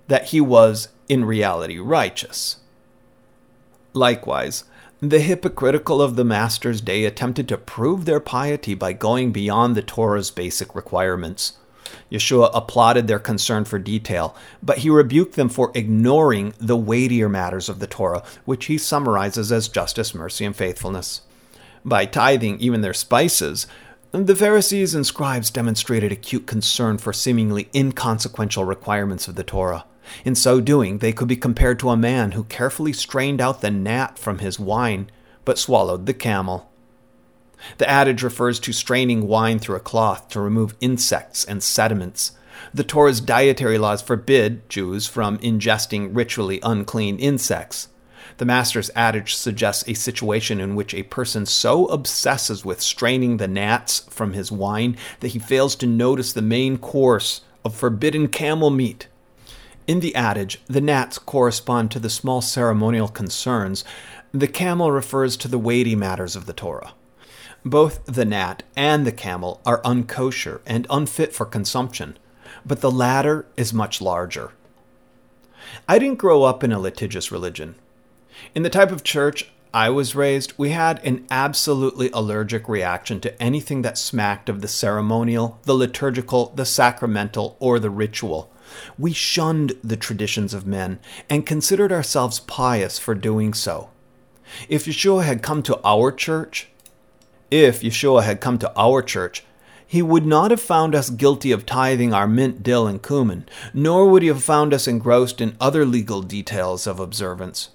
that 0.07 0.29
he 0.29 0.41
was 0.41 0.89
in 1.07 1.25
reality 1.25 1.77
righteous. 1.77 2.57
Likewise, 3.93 4.63
the 5.01 5.19
hypocritical 5.19 6.01
of 6.01 6.15
the 6.15 6.25
Master's 6.25 6.81
day 6.81 7.05
attempted 7.05 7.47
to 7.47 7.57
prove 7.57 8.05
their 8.05 8.19
piety 8.19 8.73
by 8.73 8.93
going 8.93 9.31
beyond 9.31 9.75
the 9.75 9.81
Torah's 9.81 10.31
basic 10.31 10.75
requirements. 10.75 11.53
Yeshua 12.11 12.49
applauded 12.53 13.07
their 13.07 13.19
concern 13.19 13.65
for 13.65 13.79
detail, 13.79 14.35
but 14.61 14.79
he 14.79 14.89
rebuked 14.89 15.35
them 15.35 15.49
for 15.49 15.71
ignoring 15.73 16.53
the 16.59 16.77
weightier 16.77 17.29
matters 17.29 17.69
of 17.69 17.79
the 17.79 17.87
Torah, 17.87 18.23
which 18.45 18.65
he 18.65 18.77
summarizes 18.77 19.51
as 19.51 19.67
justice, 19.67 20.15
mercy, 20.15 20.45
and 20.45 20.55
faithfulness. 20.55 21.21
By 21.85 22.05
tithing 22.05 22.59
even 22.59 22.81
their 22.81 22.93
spices, 22.93 23.67
the 24.11 24.35
Pharisees 24.35 24.95
and 24.95 25.05
scribes 25.05 25.51
demonstrated 25.51 26.11
acute 26.11 26.47
concern 26.47 26.97
for 26.97 27.13
seemingly 27.13 27.69
inconsequential 27.75 28.65
requirements 28.65 29.27
of 29.27 29.35
the 29.35 29.43
Torah. 29.43 29.85
In 30.25 30.33
so 30.33 30.59
doing, 30.59 30.97
they 30.97 31.13
could 31.13 31.27
be 31.27 31.37
compared 31.37 31.79
to 31.79 31.89
a 31.89 31.97
man 31.97 32.31
who 32.31 32.43
carefully 32.45 32.93
strained 32.93 33.39
out 33.39 33.61
the 33.61 33.69
gnat 33.69 34.17
from 34.17 34.39
his 34.39 34.59
wine, 34.59 35.11
but 35.45 35.59
swallowed 35.59 36.05
the 36.07 36.13
camel. 36.13 36.68
The 37.77 37.89
adage 37.89 38.23
refers 38.23 38.59
to 38.61 38.73
straining 38.73 39.27
wine 39.27 39.59
through 39.59 39.75
a 39.75 39.81
cloth 39.81 40.29
to 40.29 40.39
remove 40.39 40.75
insects 40.81 41.43
and 41.45 41.61
sediments. 41.61 42.31
The 42.73 42.83
Torah's 42.83 43.21
dietary 43.21 43.77
laws 43.77 44.01
forbid 44.01 44.69
Jews 44.69 45.07
from 45.07 45.37
ingesting 45.39 46.15
ritually 46.15 46.59
unclean 46.63 47.17
insects. 47.17 47.87
The 48.37 48.45
master's 48.45 48.89
adage 48.95 49.35
suggests 49.35 49.83
a 49.87 49.93
situation 49.93 50.59
in 50.59 50.75
which 50.75 50.93
a 50.93 51.03
person 51.03 51.45
so 51.45 51.87
obsesses 51.87 52.63
with 52.63 52.81
straining 52.81 53.37
the 53.37 53.47
gnats 53.47 53.99
from 54.09 54.33
his 54.33 54.51
wine 54.51 54.97
that 55.19 55.29
he 55.29 55.39
fails 55.39 55.75
to 55.77 55.87
notice 55.87 56.31
the 56.31 56.41
main 56.41 56.77
course 56.77 57.41
of 57.65 57.75
forbidden 57.75 58.27
camel 58.27 58.69
meat. 58.69 59.07
In 59.87 59.99
the 59.99 60.15
adage, 60.15 60.61
the 60.67 60.81
gnats 60.81 61.17
correspond 61.17 61.91
to 61.91 61.99
the 61.99 62.09
small 62.09 62.41
ceremonial 62.41 63.07
concerns. 63.07 63.83
The 64.31 64.47
camel 64.47 64.91
refers 64.91 65.35
to 65.37 65.47
the 65.47 65.57
weighty 65.57 65.95
matters 65.95 66.35
of 66.35 66.45
the 66.45 66.53
Torah. 66.53 66.93
Both 67.65 68.05
the 68.05 68.25
gnat 68.25 68.63
and 68.75 69.05
the 69.05 69.11
camel 69.11 69.61
are 69.65 69.81
unkosher 69.81 70.61
and 70.65 70.87
unfit 70.89 71.33
for 71.33 71.45
consumption, 71.45 72.17
but 72.65 72.81
the 72.81 72.91
latter 72.91 73.45
is 73.57 73.73
much 73.73 74.01
larger. 74.01 74.53
I 75.87 75.99
didn't 75.99 76.19
grow 76.19 76.43
up 76.43 76.63
in 76.63 76.71
a 76.71 76.79
litigious 76.79 77.31
religion. 77.31 77.75
In 78.55 78.63
the 78.63 78.69
type 78.69 78.91
of 78.91 79.03
church 79.03 79.51
I 79.73 79.89
was 79.89 80.15
raised, 80.15 80.53
we 80.57 80.69
had 80.69 81.03
an 81.05 81.27
absolutely 81.29 82.09
allergic 82.11 82.67
reaction 82.67 83.19
to 83.21 83.41
anything 83.41 83.83
that 83.83 83.97
smacked 83.97 84.49
of 84.49 84.61
the 84.61 84.67
ceremonial, 84.67 85.59
the 85.63 85.75
liturgical, 85.75 86.53
the 86.55 86.65
sacramental, 86.65 87.55
or 87.59 87.77
the 87.77 87.91
ritual. 87.91 88.51
We 88.97 89.13
shunned 89.13 89.73
the 89.83 89.97
traditions 89.97 90.53
of 90.53 90.65
men 90.65 90.99
and 91.29 91.45
considered 91.45 91.91
ourselves 91.91 92.39
pious 92.39 92.97
for 92.97 93.13
doing 93.13 93.53
so. 93.53 93.89
If 94.67 94.85
Yeshua 94.85 95.23
had 95.23 95.43
come 95.43 95.61
to 95.63 95.79
our 95.83 96.11
church, 96.11 96.69
if 97.51 97.81
Yeshua 97.81 98.23
had 98.23 98.41
come 98.41 98.57
to 98.59 98.71
our 98.77 99.01
church, 99.01 99.43
he 99.85 100.01
would 100.01 100.25
not 100.25 100.51
have 100.51 100.61
found 100.61 100.93
us 100.93 101.09
guilty 101.09 101.51
of 101.51 101.65
tithing 101.65 102.13
our 102.13 102.27
mint, 102.27 102.61
dill, 102.61 102.85
and 102.85 103.01
cumin, 103.01 103.47
nor 103.73 104.07
would 104.07 104.21
he 104.21 104.27
have 104.27 104.43
found 104.43 104.71
us 104.73 104.87
engrossed 104.87 105.41
in 105.41 105.57
other 105.59 105.83
legal 105.83 106.21
details 106.21 106.85
of 106.85 106.99
observance. 106.99 107.69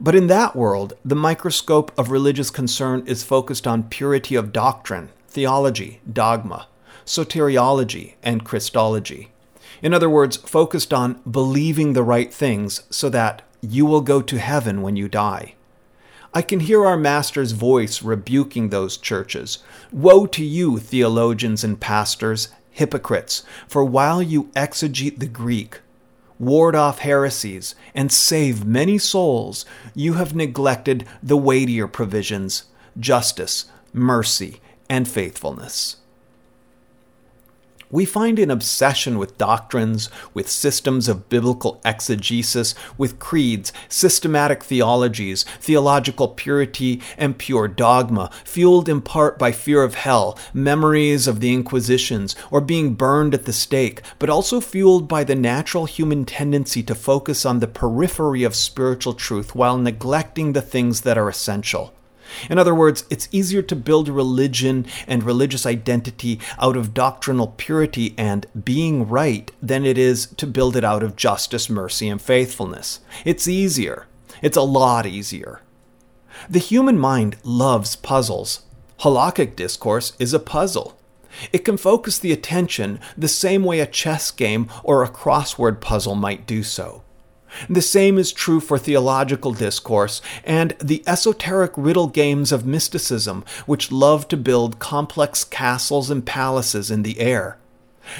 But 0.00 0.14
in 0.14 0.28
that 0.28 0.54
world, 0.54 0.92
the 1.04 1.16
microscope 1.16 1.90
of 1.98 2.10
religious 2.10 2.50
concern 2.50 3.02
is 3.06 3.24
focused 3.24 3.66
on 3.66 3.88
purity 3.88 4.36
of 4.36 4.52
doctrine, 4.52 5.08
theology, 5.26 6.00
dogma, 6.10 6.68
soteriology, 7.04 8.14
and 8.22 8.44
Christology. 8.44 9.30
In 9.82 9.92
other 9.92 10.08
words, 10.08 10.36
focused 10.36 10.94
on 10.94 11.20
believing 11.28 11.92
the 11.92 12.02
right 12.04 12.32
things 12.32 12.82
so 12.90 13.08
that 13.10 13.42
you 13.60 13.86
will 13.86 14.00
go 14.00 14.22
to 14.22 14.38
heaven 14.38 14.82
when 14.82 14.94
you 14.94 15.08
die. 15.08 15.54
I 16.36 16.42
can 16.42 16.58
hear 16.58 16.84
our 16.84 16.96
Master's 16.96 17.52
voice 17.52 18.02
rebuking 18.02 18.68
those 18.68 18.96
churches. 18.96 19.58
Woe 19.92 20.26
to 20.26 20.44
you, 20.44 20.78
theologians 20.80 21.62
and 21.62 21.78
pastors, 21.78 22.48
hypocrites, 22.72 23.44
for 23.68 23.84
while 23.84 24.20
you 24.20 24.50
exegete 24.56 25.20
the 25.20 25.28
Greek, 25.28 25.80
ward 26.40 26.74
off 26.74 26.98
heresies, 26.98 27.76
and 27.94 28.10
save 28.10 28.66
many 28.66 28.98
souls, 28.98 29.64
you 29.94 30.14
have 30.14 30.34
neglected 30.34 31.06
the 31.22 31.36
weightier 31.36 31.86
provisions 31.86 32.64
justice, 32.98 33.66
mercy, 33.92 34.60
and 34.88 35.06
faithfulness. 35.06 35.98
We 37.94 38.06
find 38.06 38.40
an 38.40 38.50
obsession 38.50 39.18
with 39.18 39.38
doctrines, 39.38 40.10
with 40.34 40.50
systems 40.50 41.06
of 41.06 41.28
biblical 41.28 41.80
exegesis, 41.84 42.74
with 42.98 43.20
creeds, 43.20 43.72
systematic 43.88 44.64
theologies, 44.64 45.44
theological 45.60 46.26
purity, 46.26 47.00
and 47.16 47.38
pure 47.38 47.68
dogma, 47.68 48.32
fueled 48.44 48.88
in 48.88 49.00
part 49.00 49.38
by 49.38 49.52
fear 49.52 49.84
of 49.84 49.94
hell, 49.94 50.36
memories 50.52 51.28
of 51.28 51.38
the 51.38 51.54
Inquisitions, 51.54 52.34
or 52.50 52.60
being 52.60 52.94
burned 52.94 53.32
at 53.32 53.44
the 53.44 53.52
stake, 53.52 54.02
but 54.18 54.28
also 54.28 54.60
fueled 54.60 55.06
by 55.06 55.22
the 55.22 55.36
natural 55.36 55.84
human 55.84 56.24
tendency 56.24 56.82
to 56.82 56.96
focus 56.96 57.46
on 57.46 57.60
the 57.60 57.68
periphery 57.68 58.42
of 58.42 58.56
spiritual 58.56 59.14
truth 59.14 59.54
while 59.54 59.78
neglecting 59.78 60.52
the 60.52 60.60
things 60.60 61.02
that 61.02 61.16
are 61.16 61.28
essential. 61.28 61.94
In 62.50 62.58
other 62.58 62.74
words, 62.74 63.04
it's 63.10 63.28
easier 63.32 63.62
to 63.62 63.76
build 63.76 64.08
religion 64.08 64.86
and 65.06 65.22
religious 65.22 65.66
identity 65.66 66.40
out 66.58 66.76
of 66.76 66.94
doctrinal 66.94 67.48
purity 67.56 68.14
and 68.18 68.46
being 68.64 69.08
right 69.08 69.50
than 69.62 69.84
it 69.84 69.98
is 69.98 70.26
to 70.36 70.46
build 70.46 70.76
it 70.76 70.84
out 70.84 71.02
of 71.02 71.16
justice, 71.16 71.70
mercy, 71.70 72.08
and 72.08 72.20
faithfulness. 72.20 73.00
It's 73.24 73.48
easier. 73.48 74.06
It's 74.42 74.56
a 74.56 74.62
lot 74.62 75.06
easier. 75.06 75.60
The 76.50 76.58
human 76.58 76.98
mind 76.98 77.36
loves 77.44 77.96
puzzles. 77.96 78.62
Halakhic 79.00 79.56
discourse 79.56 80.12
is 80.18 80.34
a 80.34 80.38
puzzle. 80.38 80.98
It 81.52 81.64
can 81.64 81.76
focus 81.76 82.18
the 82.18 82.32
attention 82.32 83.00
the 83.16 83.28
same 83.28 83.64
way 83.64 83.80
a 83.80 83.86
chess 83.86 84.30
game 84.30 84.68
or 84.82 85.02
a 85.02 85.08
crossword 85.08 85.80
puzzle 85.80 86.14
might 86.14 86.46
do 86.46 86.62
so. 86.62 87.03
The 87.68 87.82
same 87.82 88.18
is 88.18 88.32
true 88.32 88.60
for 88.60 88.78
theological 88.78 89.52
discourse 89.52 90.20
and 90.44 90.74
the 90.80 91.02
esoteric 91.06 91.72
riddle 91.76 92.08
games 92.08 92.52
of 92.52 92.66
mysticism, 92.66 93.44
which 93.66 93.92
love 93.92 94.28
to 94.28 94.36
build 94.36 94.78
complex 94.78 95.44
castles 95.44 96.10
and 96.10 96.24
palaces 96.24 96.90
in 96.90 97.02
the 97.02 97.20
air. 97.20 97.58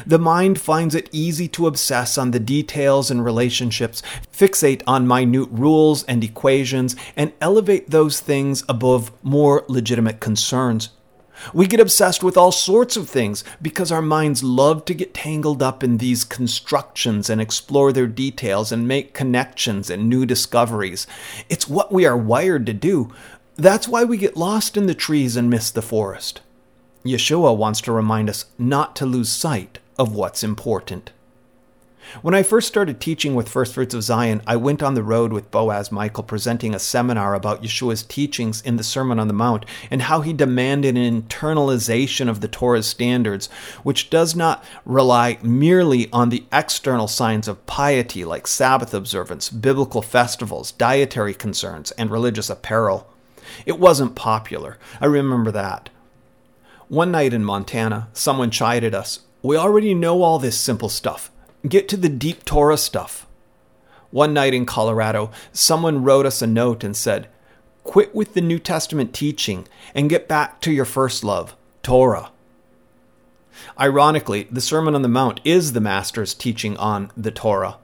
The 0.06 0.18
mind 0.18 0.58
finds 0.60 0.94
it 0.94 1.10
easy 1.12 1.46
to 1.48 1.66
obsess 1.66 2.16
on 2.16 2.30
the 2.30 2.40
details 2.40 3.10
and 3.10 3.24
relationships, 3.24 4.02
fixate 4.32 4.82
on 4.86 5.06
minute 5.06 5.48
rules 5.50 6.04
and 6.04 6.24
equations, 6.24 6.96
and 7.16 7.32
elevate 7.40 7.90
those 7.90 8.20
things 8.20 8.64
above 8.68 9.12
more 9.22 9.64
legitimate 9.68 10.20
concerns. 10.20 10.90
We 11.52 11.66
get 11.66 11.80
obsessed 11.80 12.22
with 12.22 12.36
all 12.36 12.52
sorts 12.52 12.96
of 12.96 13.08
things 13.08 13.44
because 13.60 13.90
our 13.92 14.02
minds 14.02 14.42
love 14.42 14.84
to 14.86 14.94
get 14.94 15.14
tangled 15.14 15.62
up 15.62 15.82
in 15.82 15.98
these 15.98 16.24
constructions 16.24 17.28
and 17.28 17.40
explore 17.40 17.92
their 17.92 18.06
details 18.06 18.72
and 18.72 18.88
make 18.88 19.14
connections 19.14 19.90
and 19.90 20.08
new 20.08 20.26
discoveries. 20.26 21.06
It's 21.48 21.68
what 21.68 21.92
we 21.92 22.06
are 22.06 22.16
wired 22.16 22.66
to 22.66 22.72
do. 22.72 23.12
That's 23.56 23.88
why 23.88 24.04
we 24.04 24.16
get 24.16 24.36
lost 24.36 24.76
in 24.76 24.86
the 24.86 24.94
trees 24.94 25.36
and 25.36 25.50
miss 25.50 25.70
the 25.70 25.82
forest. 25.82 26.40
Yeshua 27.04 27.56
wants 27.56 27.80
to 27.82 27.92
remind 27.92 28.30
us 28.30 28.46
not 28.58 28.96
to 28.96 29.06
lose 29.06 29.28
sight 29.28 29.78
of 29.98 30.14
what's 30.14 30.42
important. 30.42 31.12
When 32.22 32.34
I 32.34 32.42
first 32.42 32.68
started 32.68 33.00
teaching 33.00 33.34
with 33.34 33.48
First 33.48 33.74
Fruits 33.74 33.94
of 33.94 34.02
Zion, 34.02 34.42
I 34.46 34.56
went 34.56 34.82
on 34.82 34.94
the 34.94 35.02
road 35.02 35.32
with 35.32 35.50
Boaz 35.50 35.90
Michael 35.90 36.22
presenting 36.22 36.74
a 36.74 36.78
seminar 36.78 37.34
about 37.34 37.62
Yeshua's 37.62 38.02
teachings 38.02 38.60
in 38.60 38.76
the 38.76 38.84
Sermon 38.84 39.18
on 39.18 39.26
the 39.26 39.34
Mount 39.34 39.64
and 39.90 40.02
how 40.02 40.20
he 40.20 40.32
demanded 40.32 40.96
an 40.96 41.22
internalization 41.22 42.28
of 42.28 42.40
the 42.40 42.48
Torah's 42.48 42.86
standards, 42.86 43.46
which 43.82 44.10
does 44.10 44.36
not 44.36 44.62
rely 44.84 45.38
merely 45.42 46.10
on 46.12 46.28
the 46.28 46.44
external 46.52 47.08
signs 47.08 47.48
of 47.48 47.64
piety 47.66 48.24
like 48.24 48.46
Sabbath 48.46 48.92
observance, 48.92 49.48
biblical 49.48 50.02
festivals, 50.02 50.72
dietary 50.72 51.34
concerns, 51.34 51.90
and 51.92 52.10
religious 52.10 52.50
apparel. 52.50 53.10
It 53.66 53.78
wasn't 53.78 54.14
popular. 54.14 54.78
I 55.00 55.06
remember 55.06 55.50
that. 55.52 55.90
One 56.88 57.10
night 57.10 57.32
in 57.32 57.44
Montana, 57.44 58.08
someone 58.12 58.50
chided 58.50 58.94
us. 58.94 59.20
We 59.42 59.56
already 59.56 59.94
know 59.94 60.22
all 60.22 60.38
this 60.38 60.58
simple 60.58 60.88
stuff. 60.88 61.30
Get 61.66 61.88
to 61.88 61.96
the 61.96 62.08
deep 62.10 62.44
Torah 62.44 62.76
stuff. 62.76 63.26
One 64.10 64.34
night 64.34 64.52
in 64.52 64.66
Colorado, 64.66 65.30
someone 65.52 66.04
wrote 66.04 66.26
us 66.26 66.42
a 66.42 66.46
note 66.46 66.84
and 66.84 66.96
said, 66.96 67.28
Quit 67.84 68.14
with 68.14 68.34
the 68.34 68.40
New 68.40 68.58
Testament 68.58 69.14
teaching 69.14 69.66
and 69.94 70.10
get 70.10 70.28
back 70.28 70.60
to 70.60 70.72
your 70.72 70.84
first 70.84 71.24
love, 71.24 71.56
Torah. 71.82 72.30
Ironically, 73.80 74.46
the 74.50 74.60
Sermon 74.60 74.94
on 74.94 75.02
the 75.02 75.08
Mount 75.08 75.40
is 75.44 75.72
the 75.72 75.80
Master's 75.80 76.34
teaching 76.34 76.76
on 76.76 77.10
the 77.16 77.30
Torah. 77.30 77.78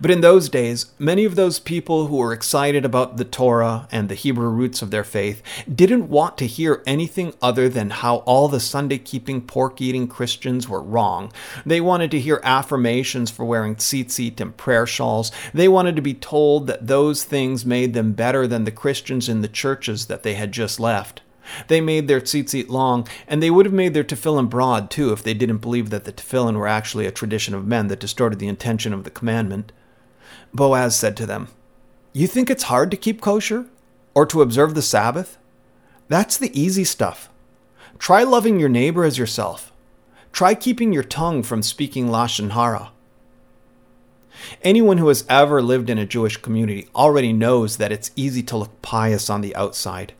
But 0.00 0.10
in 0.10 0.20
those 0.20 0.48
days, 0.48 0.86
many 0.98 1.24
of 1.24 1.36
those 1.36 1.58
people 1.58 2.06
who 2.06 2.16
were 2.16 2.32
excited 2.32 2.84
about 2.84 3.16
the 3.16 3.24
Torah 3.24 3.88
and 3.90 4.08
the 4.08 4.14
Hebrew 4.14 4.48
roots 4.48 4.82
of 4.82 4.90
their 4.90 5.04
faith 5.04 5.42
didn't 5.72 6.08
want 6.08 6.38
to 6.38 6.46
hear 6.46 6.82
anything 6.86 7.34
other 7.40 7.68
than 7.68 7.90
how 7.90 8.16
all 8.18 8.48
the 8.48 8.60
Sunday 8.60 8.98
keeping, 8.98 9.40
pork 9.40 9.80
eating 9.80 10.08
Christians 10.08 10.68
were 10.68 10.82
wrong. 10.82 11.32
They 11.64 11.80
wanted 11.80 12.10
to 12.12 12.20
hear 12.20 12.40
affirmations 12.42 13.30
for 13.30 13.44
wearing 13.44 13.76
tzitzit 13.76 14.40
and 14.40 14.56
prayer 14.56 14.86
shawls. 14.86 15.32
They 15.54 15.68
wanted 15.68 15.96
to 15.96 16.02
be 16.02 16.14
told 16.14 16.66
that 16.66 16.86
those 16.86 17.24
things 17.24 17.66
made 17.66 17.94
them 17.94 18.12
better 18.12 18.46
than 18.46 18.64
the 18.64 18.70
Christians 18.70 19.28
in 19.28 19.40
the 19.40 19.48
churches 19.48 20.06
that 20.06 20.22
they 20.22 20.34
had 20.34 20.52
just 20.52 20.80
left. 20.80 21.22
They 21.68 21.80
made 21.80 22.08
their 22.08 22.20
tzitzit 22.20 22.68
long, 22.68 23.06
and 23.26 23.42
they 23.42 23.50
would 23.50 23.66
have 23.66 23.72
made 23.72 23.94
their 23.94 24.04
tefillin 24.04 24.48
broad 24.48 24.90
too 24.90 25.12
if 25.12 25.22
they 25.22 25.34
didn't 25.34 25.58
believe 25.58 25.90
that 25.90 26.04
the 26.04 26.12
tefillin 26.12 26.56
were 26.56 26.68
actually 26.68 27.06
a 27.06 27.12
tradition 27.12 27.54
of 27.54 27.66
men 27.66 27.88
that 27.88 28.00
distorted 28.00 28.38
the 28.38 28.48
intention 28.48 28.92
of 28.92 29.04
the 29.04 29.10
commandment. 29.10 29.72
Boaz 30.52 30.96
said 30.96 31.16
to 31.16 31.26
them, 31.26 31.48
You 32.12 32.26
think 32.26 32.50
it's 32.50 32.64
hard 32.64 32.90
to 32.90 32.96
keep 32.96 33.20
kosher? 33.20 33.66
Or 34.14 34.26
to 34.26 34.42
observe 34.42 34.74
the 34.74 34.82
Sabbath? 34.82 35.38
That's 36.08 36.36
the 36.36 36.58
easy 36.60 36.84
stuff. 36.84 37.30
Try 37.98 38.24
loving 38.24 38.58
your 38.58 38.68
neighbor 38.68 39.04
as 39.04 39.18
yourself. 39.18 39.72
Try 40.32 40.54
keeping 40.54 40.92
your 40.92 41.04
tongue 41.04 41.42
from 41.42 41.62
speaking 41.62 42.08
Lashon 42.08 42.50
Hara. 42.50 42.90
Anyone 44.62 44.98
who 44.98 45.08
has 45.08 45.24
ever 45.28 45.60
lived 45.62 45.90
in 45.90 45.98
a 45.98 46.06
Jewish 46.06 46.36
community 46.36 46.88
already 46.94 47.32
knows 47.32 47.76
that 47.76 47.92
it's 47.92 48.10
easy 48.16 48.42
to 48.44 48.56
look 48.56 48.82
pious 48.82 49.28
on 49.28 49.40
the 49.40 49.54
outside. 49.54 50.14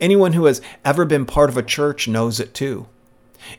Anyone 0.00 0.32
who 0.32 0.46
has 0.46 0.60
ever 0.84 1.04
been 1.04 1.26
part 1.26 1.50
of 1.50 1.56
a 1.56 1.62
church 1.62 2.08
knows 2.08 2.40
it 2.40 2.54
too. 2.54 2.86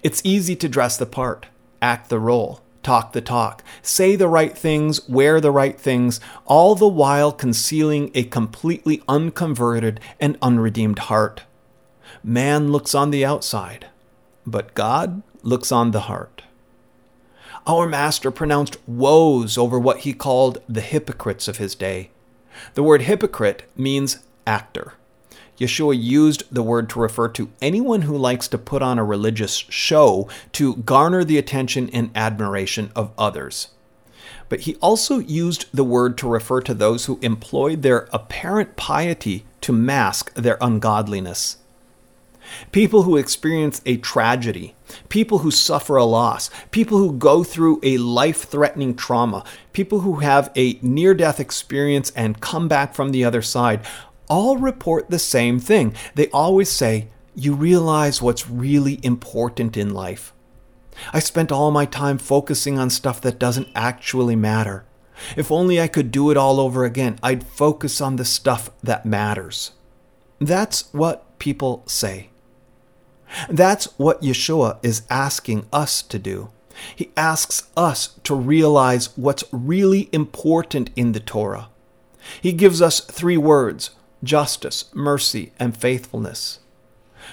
It's 0.04 0.22
easy 0.24 0.56
to 0.58 0.70
dress 0.70 0.98
the 0.98 1.06
part, 1.06 1.46
act 1.82 2.10
the 2.10 2.20
role, 2.20 2.62
talk 2.84 3.14
the 3.14 3.22
talk, 3.22 3.64
say 3.82 4.16
the 4.16 4.28
right 4.28 4.58
things, 4.58 5.08
wear 5.10 5.42
the 5.42 5.52
right 5.52 5.80
things, 5.80 6.20
all 6.46 6.76
the 6.76 6.88
while 6.88 7.32
concealing 7.32 8.12
a 8.14 8.24
completely 8.24 9.02
unconverted 9.08 10.00
and 10.20 10.38
unredeemed 10.42 11.00
heart. 11.00 11.44
Man 12.24 12.72
looks 12.72 12.96
on 12.96 13.12
the 13.12 13.26
outside, 13.26 13.88
but 14.46 14.74
God 14.74 15.22
looks 15.44 15.72
on 15.72 15.92
the 15.92 16.02
heart. 16.02 16.44
Our 17.66 17.88
Master 17.88 18.32
pronounced 18.32 18.78
woes 18.88 19.58
over 19.58 19.78
what 19.78 20.00
he 20.00 20.14
called 20.14 20.62
the 20.70 20.82
hypocrites 20.82 21.50
of 21.50 21.58
his 21.58 21.76
day. 21.76 22.12
The 22.74 22.84
word 22.84 23.02
hypocrite 23.02 23.64
means 23.76 24.20
actor. 24.46 24.94
Yeshua 25.58 26.00
used 26.00 26.44
the 26.52 26.64
word 26.64 26.90
to 26.90 27.00
refer 27.00 27.28
to 27.30 27.50
anyone 27.62 28.04
who 28.04 28.16
likes 28.16 28.48
to 28.48 28.58
put 28.58 28.82
on 28.82 29.00
a 29.00 29.04
religious 29.04 29.56
show 29.70 30.30
to 30.52 30.76
garner 30.78 31.24
the 31.24 31.38
attention 31.38 31.90
and 31.92 32.12
admiration 32.16 32.92
of 32.96 33.12
others. 33.18 33.70
But 34.50 34.62
he 34.62 34.76
also 34.76 35.20
used 35.20 35.66
the 35.74 35.84
word 35.84 36.18
to 36.20 36.30
refer 36.30 36.62
to 36.62 36.74
those 36.74 37.06
who 37.06 37.20
employed 37.22 37.82
their 37.82 38.08
apparent 38.14 38.76
piety 38.76 39.46
to 39.62 39.74
mask 39.74 40.34
their 40.36 40.58
ungodliness. 40.62 41.58
People 42.72 43.04
who 43.04 43.18
experience 43.18 43.82
a 43.86 43.98
tragedy, 43.98 44.74
people 45.10 45.40
who 45.40 45.52
suffer 45.52 45.98
a 45.98 46.06
loss, 46.06 46.50
people 46.72 46.98
who 46.98 47.12
go 47.12 47.44
through 47.44 47.80
a 47.84 47.98
life 47.98 48.44
threatening 48.44 48.96
trauma, 48.96 49.44
people 49.74 50.00
who 50.02 50.20
have 50.20 50.50
a 50.56 50.80
near 50.82 51.14
death 51.14 51.42
experience 51.42 52.10
and 52.16 52.40
come 52.40 52.70
back 52.70 52.94
from 52.94 53.12
the 53.12 53.26
other 53.26 53.42
side 53.42 53.82
all 54.30 54.58
report 54.58 55.10
the 55.10 55.20
same 55.20 55.60
thing. 55.60 55.96
They 56.16 56.30
always 56.30 56.70
say, 56.70 57.10
You 57.36 57.54
realize 57.54 58.22
what's 58.22 58.50
really 58.50 59.00
important 59.04 59.78
in 59.78 59.94
life. 59.94 60.34
I 61.14 61.20
spent 61.20 61.52
all 61.52 61.72
my 61.72 61.86
time 61.86 62.18
focusing 62.18 62.80
on 62.80 62.90
stuff 62.90 63.22
that 63.22 63.40
doesn't 63.40 63.70
actually 63.76 64.36
matter. 64.36 64.86
If 65.36 65.52
only 65.52 65.82
I 65.82 65.88
could 65.88 66.12
do 66.12 66.30
it 66.32 66.38
all 66.38 66.60
over 66.60 66.86
again, 66.86 67.20
I'd 67.24 67.44
focus 67.44 68.02
on 68.02 68.16
the 68.16 68.26
stuff 68.26 68.70
that 68.84 69.06
matters. 69.06 69.72
That's 70.40 70.92
what 70.94 71.40
people 71.40 71.84
say. 71.88 72.30
That's 73.50 73.86
what 73.98 74.22
Yeshua 74.22 74.78
is 74.84 75.04
asking 75.10 75.66
us 75.74 76.02
to 76.04 76.20
do. 76.20 76.50
He 76.96 77.12
asks 77.18 77.70
us 77.76 78.20
to 78.24 78.36
realize 78.36 79.18
what's 79.18 79.44
really 79.52 80.10
important 80.12 80.92
in 80.96 81.12
the 81.12 81.20
Torah. 81.20 81.70
He 82.42 82.54
gives 82.54 82.82
us 82.82 83.00
three 83.00 83.38
words 83.38 83.92
justice, 84.24 84.86
mercy, 84.94 85.52
and 85.60 85.78
faithfulness. 85.78 86.60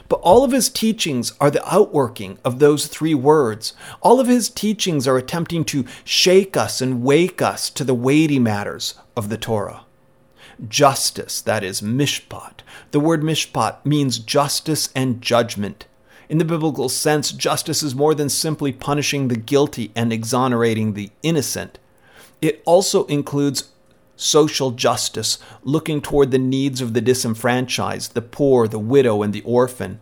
But 0.08 0.20
all 0.20 0.44
of 0.44 0.52
his 0.52 0.68
teachings 0.68 1.32
are 1.40 1.50
the 1.50 1.66
outworking 1.72 2.38
of 2.44 2.58
those 2.58 2.86
three 2.86 3.14
words. 3.14 3.74
All 4.00 4.20
of 4.20 4.26
his 4.26 4.48
teachings 4.48 5.06
are 5.06 5.16
attempting 5.16 5.64
to 5.66 5.84
shake 6.04 6.56
us 6.56 6.80
and 6.80 7.02
wake 7.02 7.40
us 7.40 7.70
to 7.70 7.84
the 7.84 7.94
weighty 7.94 8.38
matters 8.38 8.94
of 9.16 9.28
the 9.28 9.38
Torah. 9.38 9.84
Justice, 10.68 11.40
that 11.42 11.64
is 11.64 11.80
mishpat. 11.80 12.60
The 12.90 13.00
word 13.00 13.22
mishpat 13.22 13.84
means 13.84 14.18
justice 14.18 14.88
and 14.94 15.20
judgment. 15.20 15.86
In 16.28 16.38
the 16.38 16.44
biblical 16.44 16.88
sense, 16.88 17.32
justice 17.32 17.82
is 17.82 17.94
more 17.94 18.14
than 18.14 18.28
simply 18.28 18.72
punishing 18.72 19.28
the 19.28 19.36
guilty 19.36 19.92
and 19.94 20.12
exonerating 20.12 20.94
the 20.94 21.10
innocent. 21.22 21.78
It 22.40 22.62
also 22.64 23.04
includes 23.06 23.70
social 24.16 24.70
justice, 24.70 25.38
looking 25.62 26.00
toward 26.00 26.30
the 26.30 26.38
needs 26.38 26.80
of 26.80 26.94
the 26.94 27.00
disenfranchised, 27.00 28.14
the 28.14 28.22
poor, 28.22 28.68
the 28.68 28.78
widow, 28.78 29.22
and 29.22 29.32
the 29.32 29.42
orphan. 29.42 30.00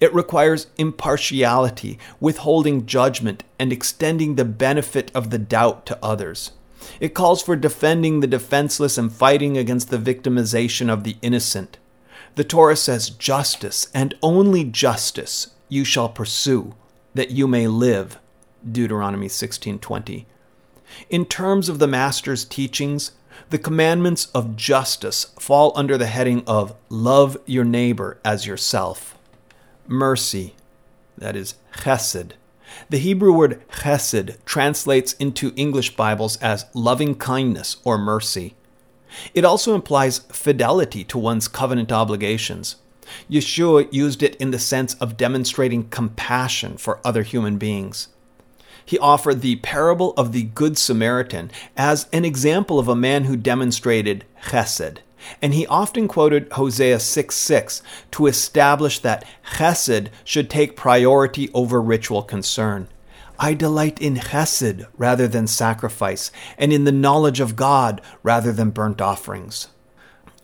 It 0.00 0.14
requires 0.14 0.68
impartiality, 0.78 1.98
withholding 2.20 2.86
judgment, 2.86 3.44
and 3.58 3.72
extending 3.72 4.34
the 4.34 4.44
benefit 4.44 5.10
of 5.14 5.30
the 5.30 5.38
doubt 5.38 5.86
to 5.86 5.98
others. 6.02 6.52
It 7.00 7.14
calls 7.14 7.42
for 7.42 7.56
defending 7.56 8.20
the 8.20 8.26
defenseless 8.26 8.98
and 8.98 9.12
fighting 9.12 9.56
against 9.56 9.90
the 9.90 9.98
victimization 9.98 10.88
of 10.88 11.04
the 11.04 11.16
innocent. 11.22 11.78
The 12.34 12.44
Torah 12.44 12.76
says, 12.76 13.10
Justice, 13.10 13.88
and 13.94 14.14
only 14.22 14.64
justice, 14.64 15.48
you 15.68 15.84
shall 15.84 16.08
pursue, 16.08 16.74
that 17.14 17.30
you 17.30 17.46
may 17.46 17.66
live. 17.66 18.18
Deuteronomy 18.70 19.28
16:20. 19.28 20.26
In 21.10 21.24
terms 21.24 21.68
of 21.68 21.78
the 21.78 21.86
Master's 21.86 22.44
teachings, 22.44 23.12
the 23.52 23.58
commandments 23.58 24.28
of 24.34 24.56
justice 24.56 25.26
fall 25.38 25.72
under 25.74 25.98
the 25.98 26.06
heading 26.06 26.42
of 26.46 26.74
love 26.88 27.36
your 27.44 27.64
neighbor 27.64 28.18
as 28.24 28.46
yourself. 28.46 29.14
Mercy, 29.86 30.54
that 31.18 31.36
is 31.36 31.56
chesed. 31.74 32.32
The 32.88 32.96
Hebrew 32.96 33.30
word 33.30 33.62
chesed 33.68 34.42
translates 34.46 35.12
into 35.14 35.52
English 35.54 35.96
Bibles 35.96 36.38
as 36.38 36.64
loving 36.72 37.14
kindness 37.14 37.76
or 37.84 37.98
mercy. 37.98 38.54
It 39.34 39.44
also 39.44 39.74
implies 39.74 40.20
fidelity 40.30 41.04
to 41.04 41.18
one's 41.18 41.46
covenant 41.46 41.92
obligations. 41.92 42.76
Yeshua 43.30 43.86
used 43.92 44.22
it 44.22 44.34
in 44.36 44.50
the 44.50 44.58
sense 44.58 44.94
of 44.94 45.18
demonstrating 45.18 45.90
compassion 45.90 46.78
for 46.78 47.00
other 47.04 47.22
human 47.22 47.58
beings 47.58 48.08
he 48.84 48.98
offered 48.98 49.40
the 49.40 49.56
parable 49.56 50.12
of 50.16 50.32
the 50.32 50.44
Good 50.44 50.78
Samaritan 50.78 51.50
as 51.76 52.06
an 52.12 52.24
example 52.24 52.78
of 52.78 52.88
a 52.88 52.96
man 52.96 53.24
who 53.24 53.36
demonstrated 53.36 54.24
chesed. 54.46 54.98
And 55.40 55.54
he 55.54 55.66
often 55.66 56.08
quoted 56.08 56.52
Hosea 56.52 56.98
6 56.98 57.34
6 57.34 57.82
to 58.12 58.26
establish 58.26 58.98
that 59.00 59.24
chesed 59.54 60.08
should 60.24 60.50
take 60.50 60.76
priority 60.76 61.50
over 61.54 61.80
ritual 61.80 62.22
concern. 62.22 62.88
I 63.38 63.54
delight 63.54 64.00
in 64.00 64.16
chesed 64.16 64.86
rather 64.96 65.26
than 65.26 65.46
sacrifice, 65.46 66.30
and 66.58 66.72
in 66.72 66.84
the 66.84 66.92
knowledge 66.92 67.40
of 67.40 67.56
God 67.56 68.00
rather 68.22 68.52
than 68.52 68.70
burnt 68.70 69.00
offerings. 69.00 69.68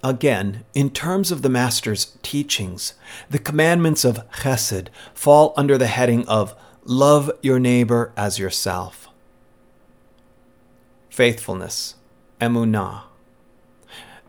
Again, 0.03 0.65
in 0.75 0.91
terms 0.91 1.33
of 1.33 1.43
the 1.43 1.49
Master's 1.49 2.17
teachings, 2.23 2.95
the 3.31 3.39
commandments 3.39 4.05
of 4.05 4.29
chesed 4.31 4.89
fall 5.13 5.53
under 5.57 5.77
the 5.77 5.89
heading 5.89 6.27
of 6.29 6.55
Love 6.91 7.31
your 7.43 7.59
neighbor 7.59 8.15
as 8.17 8.39
yourself. 8.39 9.11
Faithfulness, 11.11 11.97
emunah. 12.41 13.03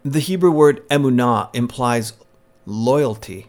The 0.04 0.20
Hebrew 0.20 0.52
word 0.52 0.86
emunah 0.90 1.56
implies 1.56 2.12
loyalty. 2.66 3.48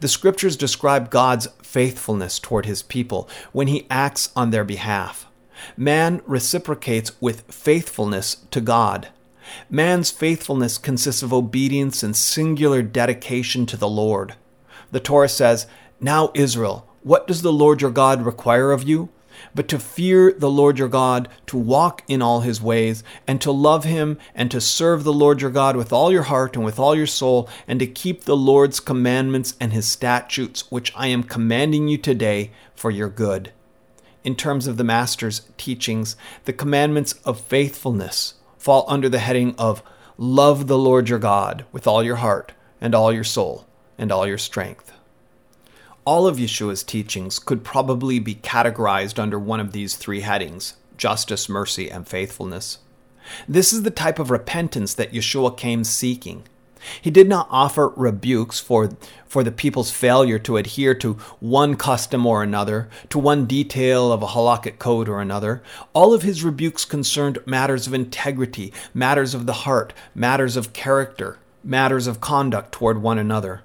The 0.00 0.08
scriptures 0.08 0.56
describe 0.56 1.10
God's 1.10 1.48
faithfulness 1.62 2.38
toward 2.38 2.64
his 2.64 2.82
people 2.82 3.28
when 3.52 3.66
he 3.66 3.86
acts 3.90 4.30
on 4.34 4.52
their 4.52 4.64
behalf. 4.64 5.26
Man 5.76 6.22
reciprocates 6.24 7.12
with 7.20 7.42
faithfulness 7.52 8.36
to 8.52 8.62
God. 8.62 9.08
Man's 9.68 10.10
faithfulness 10.10 10.78
consists 10.78 11.22
of 11.22 11.34
obedience 11.34 12.02
and 12.02 12.16
singular 12.16 12.80
dedication 12.80 13.66
to 13.66 13.76
the 13.76 13.86
Lord. 13.86 14.34
The 14.92 15.00
Torah 15.00 15.28
says, 15.28 15.66
Now, 16.00 16.30
Israel, 16.32 16.88
what 17.06 17.28
does 17.28 17.42
the 17.42 17.52
Lord 17.52 17.80
your 17.80 17.92
God 17.92 18.22
require 18.22 18.72
of 18.72 18.82
you? 18.82 19.10
But 19.54 19.68
to 19.68 19.78
fear 19.78 20.32
the 20.32 20.50
Lord 20.50 20.76
your 20.76 20.88
God, 20.88 21.28
to 21.46 21.56
walk 21.56 22.02
in 22.08 22.20
all 22.20 22.40
his 22.40 22.60
ways, 22.60 23.04
and 23.28 23.40
to 23.42 23.52
love 23.52 23.84
him, 23.84 24.18
and 24.34 24.50
to 24.50 24.60
serve 24.60 25.04
the 25.04 25.12
Lord 25.12 25.40
your 25.40 25.52
God 25.52 25.76
with 25.76 25.92
all 25.92 26.10
your 26.10 26.24
heart 26.24 26.56
and 26.56 26.64
with 26.64 26.80
all 26.80 26.96
your 26.96 27.06
soul, 27.06 27.48
and 27.68 27.78
to 27.78 27.86
keep 27.86 28.24
the 28.24 28.36
Lord's 28.36 28.80
commandments 28.80 29.54
and 29.60 29.72
his 29.72 29.86
statutes, 29.86 30.68
which 30.72 30.92
I 30.96 31.06
am 31.06 31.22
commanding 31.22 31.86
you 31.86 31.96
today 31.96 32.50
for 32.74 32.90
your 32.90 33.08
good. 33.08 33.52
In 34.24 34.34
terms 34.34 34.66
of 34.66 34.76
the 34.76 34.82
Master's 34.82 35.42
teachings, 35.56 36.16
the 36.44 36.52
commandments 36.52 37.12
of 37.24 37.40
faithfulness 37.40 38.34
fall 38.58 38.84
under 38.88 39.08
the 39.08 39.20
heading 39.20 39.54
of 39.58 39.80
love 40.18 40.66
the 40.66 40.76
Lord 40.76 41.08
your 41.08 41.20
God 41.20 41.66
with 41.70 41.86
all 41.86 42.02
your 42.02 42.16
heart, 42.16 42.50
and 42.80 42.96
all 42.96 43.12
your 43.12 43.22
soul, 43.22 43.64
and 43.96 44.10
all 44.10 44.26
your 44.26 44.38
strength. 44.38 44.95
All 46.06 46.28
of 46.28 46.36
Yeshua's 46.36 46.84
teachings 46.84 47.40
could 47.40 47.64
probably 47.64 48.20
be 48.20 48.36
categorized 48.36 49.18
under 49.18 49.40
one 49.40 49.58
of 49.58 49.72
these 49.72 49.96
three 49.96 50.20
headings 50.20 50.76
justice, 50.96 51.48
mercy, 51.48 51.90
and 51.90 52.06
faithfulness. 52.06 52.78
This 53.48 53.72
is 53.72 53.82
the 53.82 53.90
type 53.90 54.20
of 54.20 54.30
repentance 54.30 54.94
that 54.94 55.12
Yeshua 55.12 55.58
came 55.58 55.82
seeking. 55.82 56.44
He 57.02 57.10
did 57.10 57.28
not 57.28 57.48
offer 57.50 57.88
rebukes 57.88 58.60
for, 58.60 58.90
for 59.26 59.42
the 59.42 59.50
people's 59.50 59.90
failure 59.90 60.38
to 60.38 60.58
adhere 60.58 60.94
to 60.94 61.14
one 61.40 61.74
custom 61.74 62.24
or 62.24 62.44
another, 62.44 62.88
to 63.10 63.18
one 63.18 63.44
detail 63.46 64.12
of 64.12 64.22
a 64.22 64.28
halakhic 64.28 64.78
code 64.78 65.08
or 65.08 65.20
another. 65.20 65.60
All 65.92 66.14
of 66.14 66.22
his 66.22 66.44
rebukes 66.44 66.84
concerned 66.84 67.40
matters 67.46 67.88
of 67.88 67.94
integrity, 67.94 68.72
matters 68.94 69.34
of 69.34 69.46
the 69.46 69.64
heart, 69.64 69.92
matters 70.14 70.56
of 70.56 70.72
character, 70.72 71.38
matters 71.64 72.06
of 72.06 72.20
conduct 72.20 72.70
toward 72.70 73.02
one 73.02 73.18
another. 73.18 73.64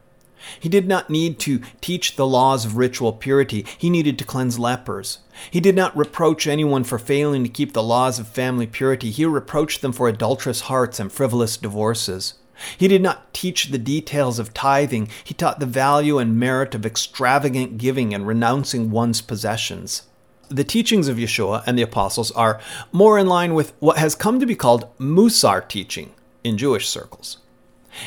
He 0.59 0.69
did 0.69 0.87
not 0.87 1.09
need 1.09 1.39
to 1.39 1.61
teach 1.81 2.15
the 2.15 2.27
laws 2.27 2.65
of 2.65 2.77
ritual 2.77 3.13
purity. 3.13 3.65
He 3.77 3.89
needed 3.89 4.17
to 4.19 4.25
cleanse 4.25 4.59
lepers. 4.59 5.19
He 5.49 5.59
did 5.59 5.75
not 5.75 5.95
reproach 5.95 6.47
anyone 6.47 6.83
for 6.83 6.99
failing 6.99 7.43
to 7.43 7.49
keep 7.49 7.73
the 7.73 7.83
laws 7.83 8.19
of 8.19 8.27
family 8.27 8.67
purity. 8.67 9.11
He 9.11 9.25
reproached 9.25 9.81
them 9.81 9.91
for 9.91 10.07
adulterous 10.07 10.61
hearts 10.61 10.99
and 10.99 11.11
frivolous 11.11 11.57
divorces. 11.57 12.35
He 12.77 12.87
did 12.87 13.01
not 13.01 13.33
teach 13.33 13.67
the 13.67 13.77
details 13.77 14.39
of 14.39 14.53
tithing. 14.53 15.09
He 15.23 15.33
taught 15.33 15.59
the 15.59 15.65
value 15.65 16.17
and 16.17 16.37
merit 16.37 16.75
of 16.75 16.85
extravagant 16.85 17.77
giving 17.77 18.13
and 18.13 18.27
renouncing 18.27 18.91
one's 18.91 19.21
possessions. 19.21 20.03
The 20.49 20.63
teachings 20.63 21.07
of 21.07 21.17
Yeshua 21.17 21.63
and 21.65 21.77
the 21.77 21.83
apostles 21.83 22.29
are 22.31 22.59
more 22.91 23.17
in 23.17 23.27
line 23.27 23.53
with 23.53 23.73
what 23.79 23.97
has 23.97 24.15
come 24.15 24.39
to 24.39 24.45
be 24.45 24.55
called 24.55 24.95
Musar 24.99 25.67
teaching 25.67 26.13
in 26.43 26.57
Jewish 26.57 26.89
circles. 26.89 27.37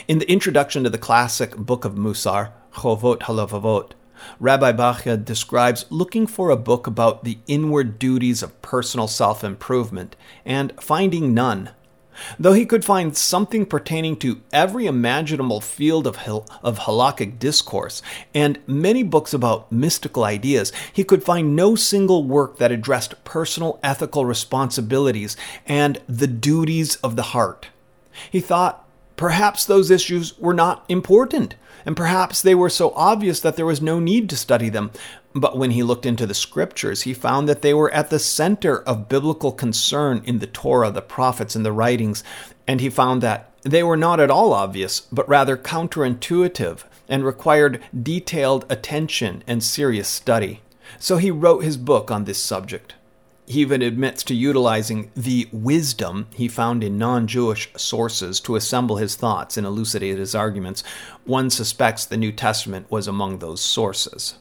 In 0.08 0.18
the 0.18 0.30
introduction 0.30 0.84
to 0.84 0.90
the 0.90 0.98
classic 0.98 1.56
book 1.56 1.84
of 1.84 1.94
Musar, 1.94 2.52
Chovot 2.74 3.20
Halavavot, 3.20 3.92
Rabbi 4.40 4.72
Bachya 4.72 5.22
describes 5.22 5.86
looking 5.90 6.26
for 6.26 6.50
a 6.50 6.56
book 6.56 6.86
about 6.86 7.24
the 7.24 7.38
inward 7.46 7.98
duties 7.98 8.42
of 8.42 8.60
personal 8.62 9.08
self 9.08 9.44
improvement 9.44 10.16
and 10.44 10.72
finding 10.80 11.34
none. 11.34 11.70
Though 12.38 12.52
he 12.52 12.64
could 12.64 12.84
find 12.84 13.16
something 13.16 13.66
pertaining 13.66 14.16
to 14.18 14.40
every 14.52 14.86
imaginable 14.86 15.60
field 15.60 16.06
of, 16.06 16.16
hal- 16.16 16.46
of 16.62 16.80
halakhic 16.80 17.40
discourse 17.40 18.02
and 18.32 18.60
many 18.68 19.02
books 19.02 19.34
about 19.34 19.70
mystical 19.72 20.22
ideas, 20.22 20.72
he 20.92 21.02
could 21.02 21.24
find 21.24 21.56
no 21.56 21.74
single 21.74 22.22
work 22.22 22.58
that 22.58 22.70
addressed 22.70 23.24
personal 23.24 23.80
ethical 23.82 24.24
responsibilities 24.24 25.36
and 25.66 26.00
the 26.08 26.28
duties 26.28 26.96
of 26.96 27.16
the 27.16 27.22
heart. 27.34 27.68
He 28.30 28.40
thought 28.40 28.83
Perhaps 29.16 29.64
those 29.64 29.90
issues 29.90 30.38
were 30.38 30.54
not 30.54 30.84
important, 30.88 31.54
and 31.86 31.96
perhaps 31.96 32.42
they 32.42 32.54
were 32.54 32.70
so 32.70 32.92
obvious 32.96 33.40
that 33.40 33.56
there 33.56 33.66
was 33.66 33.80
no 33.80 34.00
need 34.00 34.28
to 34.30 34.36
study 34.36 34.68
them. 34.68 34.90
But 35.34 35.58
when 35.58 35.72
he 35.72 35.82
looked 35.82 36.06
into 36.06 36.26
the 36.26 36.34
scriptures, 36.34 37.02
he 37.02 37.14
found 37.14 37.48
that 37.48 37.62
they 37.62 37.74
were 37.74 37.90
at 37.92 38.10
the 38.10 38.18
center 38.18 38.80
of 38.82 39.08
biblical 39.08 39.52
concern 39.52 40.22
in 40.24 40.38
the 40.38 40.46
Torah, 40.46 40.90
the 40.90 41.02
prophets, 41.02 41.54
and 41.54 41.64
the 41.64 41.72
writings, 41.72 42.24
and 42.66 42.80
he 42.80 42.90
found 42.90 43.22
that 43.22 43.50
they 43.62 43.82
were 43.82 43.96
not 43.96 44.20
at 44.20 44.30
all 44.30 44.52
obvious, 44.52 45.00
but 45.00 45.28
rather 45.28 45.56
counterintuitive 45.56 46.84
and 47.08 47.24
required 47.24 47.82
detailed 48.00 48.64
attention 48.68 49.42
and 49.46 49.62
serious 49.62 50.08
study. 50.08 50.62
So 50.98 51.16
he 51.16 51.30
wrote 51.30 51.64
his 51.64 51.76
book 51.76 52.10
on 52.10 52.24
this 52.24 52.38
subject. 52.38 52.94
He 53.46 53.60
even 53.60 53.82
admits 53.82 54.22
to 54.24 54.34
utilizing 54.34 55.10
the 55.14 55.48
wisdom 55.52 56.28
he 56.34 56.48
found 56.48 56.82
in 56.82 56.96
non 56.96 57.26
Jewish 57.26 57.70
sources 57.76 58.40
to 58.40 58.56
assemble 58.56 58.96
his 58.96 59.16
thoughts 59.16 59.56
and 59.56 59.66
elucidate 59.66 60.18
his 60.18 60.34
arguments. 60.34 60.82
One 61.24 61.50
suspects 61.50 62.04
the 62.04 62.16
New 62.16 62.32
Testament 62.32 62.90
was 62.90 63.06
among 63.06 63.38
those 63.38 63.60
sources. 63.60 64.36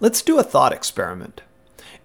Let's 0.00 0.22
do 0.22 0.38
a 0.38 0.42
thought 0.42 0.72
experiment. 0.72 1.42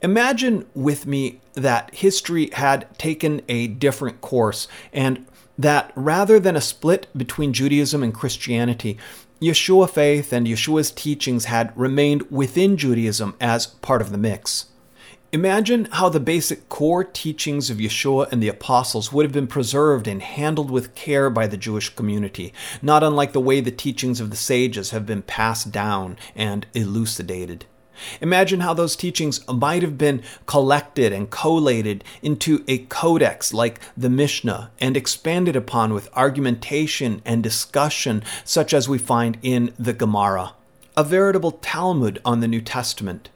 Imagine 0.02 0.66
with 0.76 1.08
me 1.08 1.40
that 1.54 1.96
history 1.96 2.50
had 2.52 2.88
taken 3.00 3.42
a 3.48 3.68
different 3.68 4.20
course 4.22 4.68
and 4.92 5.26
that 5.58 5.92
rather 5.96 6.40
than 6.40 6.58
a 6.58 6.62
split 6.62 7.08
between 7.16 7.54
Judaism 7.54 8.04
and 8.04 8.14
Christianity, 8.14 8.98
Yeshua 9.42 9.90
faith 9.90 10.34
and 10.34 10.48
Yeshua's 10.48 10.92
teachings 10.92 11.46
had 11.46 11.72
remained 11.78 12.30
within 12.30 12.76
Judaism 12.76 13.36
as 13.40 13.68
part 13.68 14.02
of 14.02 14.12
the 14.12 14.18
mix. 14.18 14.66
Imagine 15.36 15.90
how 15.92 16.08
the 16.08 16.22
basic 16.22 16.70
core 16.70 17.04
teachings 17.04 17.70
of 17.70 17.80
Yeshua 17.80 18.32
and 18.32 18.42
the 18.42 18.48
apostles 18.48 19.12
would 19.12 19.26
have 19.26 19.34
been 19.34 19.48
preserved 19.48 20.08
and 20.08 20.22
handled 20.22 20.72
with 20.72 20.96
care 20.96 21.30
by 21.30 21.46
the 21.46 21.58
Jewish 21.58 21.94
community, 21.94 22.54
not 22.82 23.04
unlike 23.04 23.34
the 23.34 23.42
way 23.42 23.60
the 23.60 23.70
teachings 23.70 24.22
of 24.22 24.30
the 24.30 24.38
sages 24.38 24.92
have 24.92 25.06
been 25.06 25.22
passed 25.22 25.74
down 25.74 26.18
and 26.38 26.66
elucidated. 26.74 27.66
Imagine 28.22 28.62
how 28.62 28.74
those 28.74 28.96
teachings 28.96 29.46
might 29.50 29.82
have 29.82 29.98
been 29.98 30.24
collected 30.46 31.12
and 31.12 31.30
collated 31.30 32.06
into 32.22 32.64
a 32.70 32.86
codex 32.86 33.54
like 33.54 33.82
the 33.98 34.10
Mishnah 34.10 34.72
and 34.80 34.96
expanded 34.96 35.58
upon 35.58 35.94
with 35.94 36.08
argumentation 36.14 37.22
and 37.26 37.44
discussion, 37.44 38.24
such 38.46 38.74
as 38.74 38.88
we 38.88 38.98
find 38.98 39.38
in 39.42 39.74
the 39.78 39.92
Gemara, 39.92 40.54
a 40.96 41.04
veritable 41.04 41.52
Talmud 41.52 42.22
on 42.24 42.40
the 42.40 42.48
New 42.48 42.62
Testament. 42.62 43.30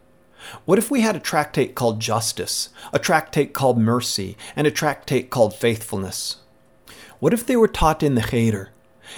What 0.66 0.78
if 0.78 0.90
we 0.90 1.02
had 1.02 1.16
a 1.16 1.20
tractate 1.20 1.76
called 1.76 2.00
Justice, 2.00 2.70
a 2.94 3.00
tractate 3.00 3.54
called 3.54 3.78
Mercy, 3.78 4.38
and 4.56 4.66
a 4.66 4.72
tractate 4.72 5.30
called 5.30 5.54
Faithfulness? 5.54 6.38
What 7.20 7.34
if 7.34 7.46
they 7.46 7.56
were 7.56 7.68
taught 7.68 8.02
in 8.02 8.16
the 8.16 8.22
Cheder, 8.22 8.70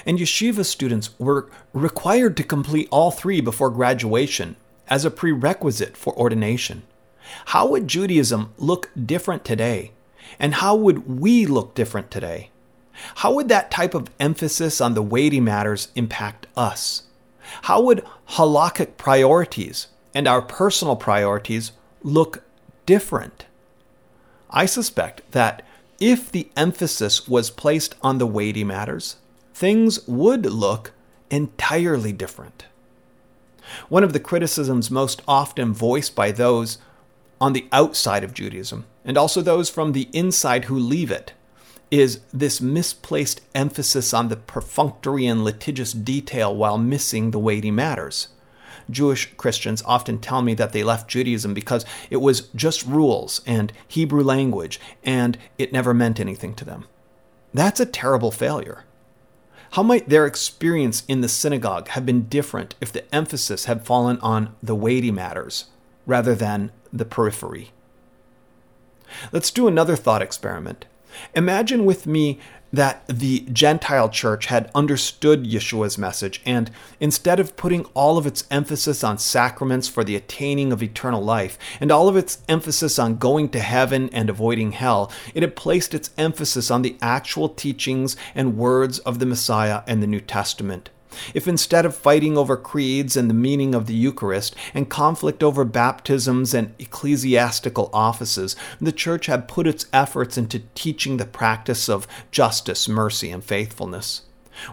and 0.05 0.17
yeshiva 0.17 0.65
students 0.65 1.17
were 1.19 1.49
required 1.73 2.35
to 2.37 2.43
complete 2.43 2.87
all 2.91 3.11
three 3.11 3.41
before 3.41 3.69
graduation 3.69 4.55
as 4.87 5.05
a 5.05 5.11
prerequisite 5.11 5.95
for 5.95 6.17
ordination? 6.17 6.83
How 7.47 7.67
would 7.67 7.87
Judaism 7.87 8.53
look 8.57 8.89
different 9.05 9.45
today? 9.45 9.91
And 10.39 10.55
how 10.55 10.75
would 10.75 11.19
we 11.19 11.45
look 11.45 11.75
different 11.75 12.09
today? 12.09 12.49
How 13.15 13.33
would 13.33 13.49
that 13.49 13.71
type 13.71 13.93
of 13.93 14.09
emphasis 14.19 14.81
on 14.81 14.93
the 14.93 15.01
weighty 15.01 15.39
matters 15.39 15.89
impact 15.95 16.47
us? 16.55 17.03
How 17.63 17.81
would 17.81 18.05
halakhic 18.29 18.97
priorities 18.97 19.87
and 20.13 20.27
our 20.27 20.41
personal 20.41 20.95
priorities 20.95 21.71
look 22.03 22.43
different. 22.85 23.45
I 24.49 24.65
suspect 24.65 25.29
that 25.31 25.63
if 25.99 26.31
the 26.31 26.49
emphasis 26.57 27.27
was 27.27 27.51
placed 27.51 27.95
on 28.01 28.17
the 28.17 28.27
weighty 28.27 28.63
matters, 28.63 29.17
things 29.53 30.05
would 30.07 30.45
look 30.45 30.91
entirely 31.29 32.11
different. 32.11 32.65
One 33.87 34.03
of 34.03 34.11
the 34.11 34.19
criticisms 34.19 34.91
most 34.91 35.21
often 35.27 35.73
voiced 35.73 36.15
by 36.15 36.31
those 36.31 36.79
on 37.39 37.53
the 37.53 37.67
outside 37.71 38.23
of 38.23 38.33
Judaism, 38.33 38.85
and 39.05 39.17
also 39.17 39.41
those 39.41 39.69
from 39.69 39.93
the 39.93 40.09
inside 40.11 40.65
who 40.65 40.77
leave 40.77 41.11
it, 41.11 41.33
is 41.89 42.21
this 42.33 42.61
misplaced 42.61 43.41
emphasis 43.53 44.13
on 44.13 44.29
the 44.29 44.35
perfunctory 44.35 45.25
and 45.25 45.43
litigious 45.43 45.91
detail 45.91 46.55
while 46.55 46.77
missing 46.77 47.31
the 47.31 47.39
weighty 47.39 47.71
matters. 47.71 48.29
Jewish 48.91 49.33
Christians 49.37 49.81
often 49.85 50.19
tell 50.19 50.41
me 50.41 50.53
that 50.53 50.73
they 50.73 50.83
left 50.83 51.09
Judaism 51.09 51.53
because 51.53 51.85
it 52.09 52.17
was 52.17 52.41
just 52.55 52.85
rules 52.85 53.41
and 53.45 53.73
Hebrew 53.87 54.23
language, 54.23 54.79
and 55.03 55.37
it 55.57 55.73
never 55.73 55.93
meant 55.93 56.19
anything 56.19 56.53
to 56.55 56.65
them. 56.65 56.85
That's 57.53 57.79
a 57.79 57.85
terrible 57.85 58.31
failure. 58.31 58.83
How 59.71 59.83
might 59.83 60.09
their 60.09 60.25
experience 60.25 61.03
in 61.07 61.21
the 61.21 61.29
synagogue 61.29 61.87
have 61.89 62.05
been 62.05 62.27
different 62.27 62.75
if 62.81 62.91
the 62.91 63.13
emphasis 63.15 63.65
had 63.65 63.85
fallen 63.85 64.19
on 64.19 64.53
the 64.61 64.75
weighty 64.75 65.11
matters 65.11 65.65
rather 66.05 66.35
than 66.35 66.71
the 66.91 67.05
periphery? 67.05 67.71
Let's 69.31 69.51
do 69.51 69.67
another 69.67 69.95
thought 69.95 70.21
experiment. 70.21 70.85
Imagine 71.35 71.85
with 71.85 72.05
me 72.07 72.39
that 72.73 73.03
the 73.07 73.41
Gentile 73.51 74.09
church 74.09 74.45
had 74.47 74.71
understood 74.73 75.43
Yeshua's 75.43 75.97
message, 75.97 76.41
and 76.45 76.71
instead 76.99 77.39
of 77.39 77.55
putting 77.57 77.85
all 77.93 78.17
of 78.17 78.25
its 78.25 78.45
emphasis 78.49 79.03
on 79.03 79.17
sacraments 79.17 79.87
for 79.87 80.03
the 80.03 80.15
attaining 80.15 80.71
of 80.71 80.81
eternal 80.81 81.21
life, 81.21 81.57
and 81.79 81.91
all 81.91 82.07
of 82.07 82.15
its 82.15 82.39
emphasis 82.47 82.97
on 82.97 83.17
going 83.17 83.49
to 83.49 83.59
heaven 83.59 84.09
and 84.13 84.29
avoiding 84.29 84.71
hell, 84.71 85.11
it 85.33 85.43
had 85.43 85.55
placed 85.55 85.93
its 85.93 86.11
emphasis 86.17 86.71
on 86.71 86.81
the 86.81 86.95
actual 87.01 87.49
teachings 87.49 88.15
and 88.33 88.57
words 88.57 88.99
of 88.99 89.19
the 89.19 89.25
Messiah 89.25 89.81
and 89.87 90.01
the 90.01 90.07
New 90.07 90.21
Testament. 90.21 90.89
If 91.33 91.47
instead 91.47 91.85
of 91.85 91.95
fighting 91.95 92.37
over 92.37 92.57
creeds 92.57 93.17
and 93.17 93.29
the 93.29 93.33
meaning 93.33 93.75
of 93.75 93.87
the 93.87 93.93
Eucharist 93.93 94.55
and 94.73 94.89
conflict 94.89 95.43
over 95.43 95.65
baptisms 95.65 96.53
and 96.53 96.73
ecclesiastical 96.79 97.89
offices, 97.93 98.55
the 98.79 98.91
Church 98.91 99.25
had 99.25 99.47
put 99.47 99.67
its 99.67 99.85
efforts 99.93 100.37
into 100.37 100.63
teaching 100.75 101.17
the 101.17 101.25
practice 101.25 101.89
of 101.89 102.07
justice, 102.31 102.87
mercy, 102.87 103.31
and 103.31 103.43
faithfulness? 103.43 104.23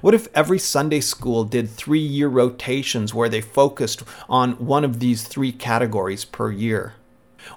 What 0.01 0.15
if 0.15 0.29
every 0.35 0.59
Sunday 0.59 1.01
school 1.01 1.45
did 1.45 1.71
three 1.71 2.01
year 2.01 2.29
rotations 2.29 3.15
where 3.15 3.29
they 3.29 3.41
focused 3.41 4.03
on 4.29 4.53
one 4.53 4.85
of 4.85 5.01
these 5.01 5.27
three 5.27 5.53
categories 5.53 6.25
per 6.25 6.51
year? 6.51 6.95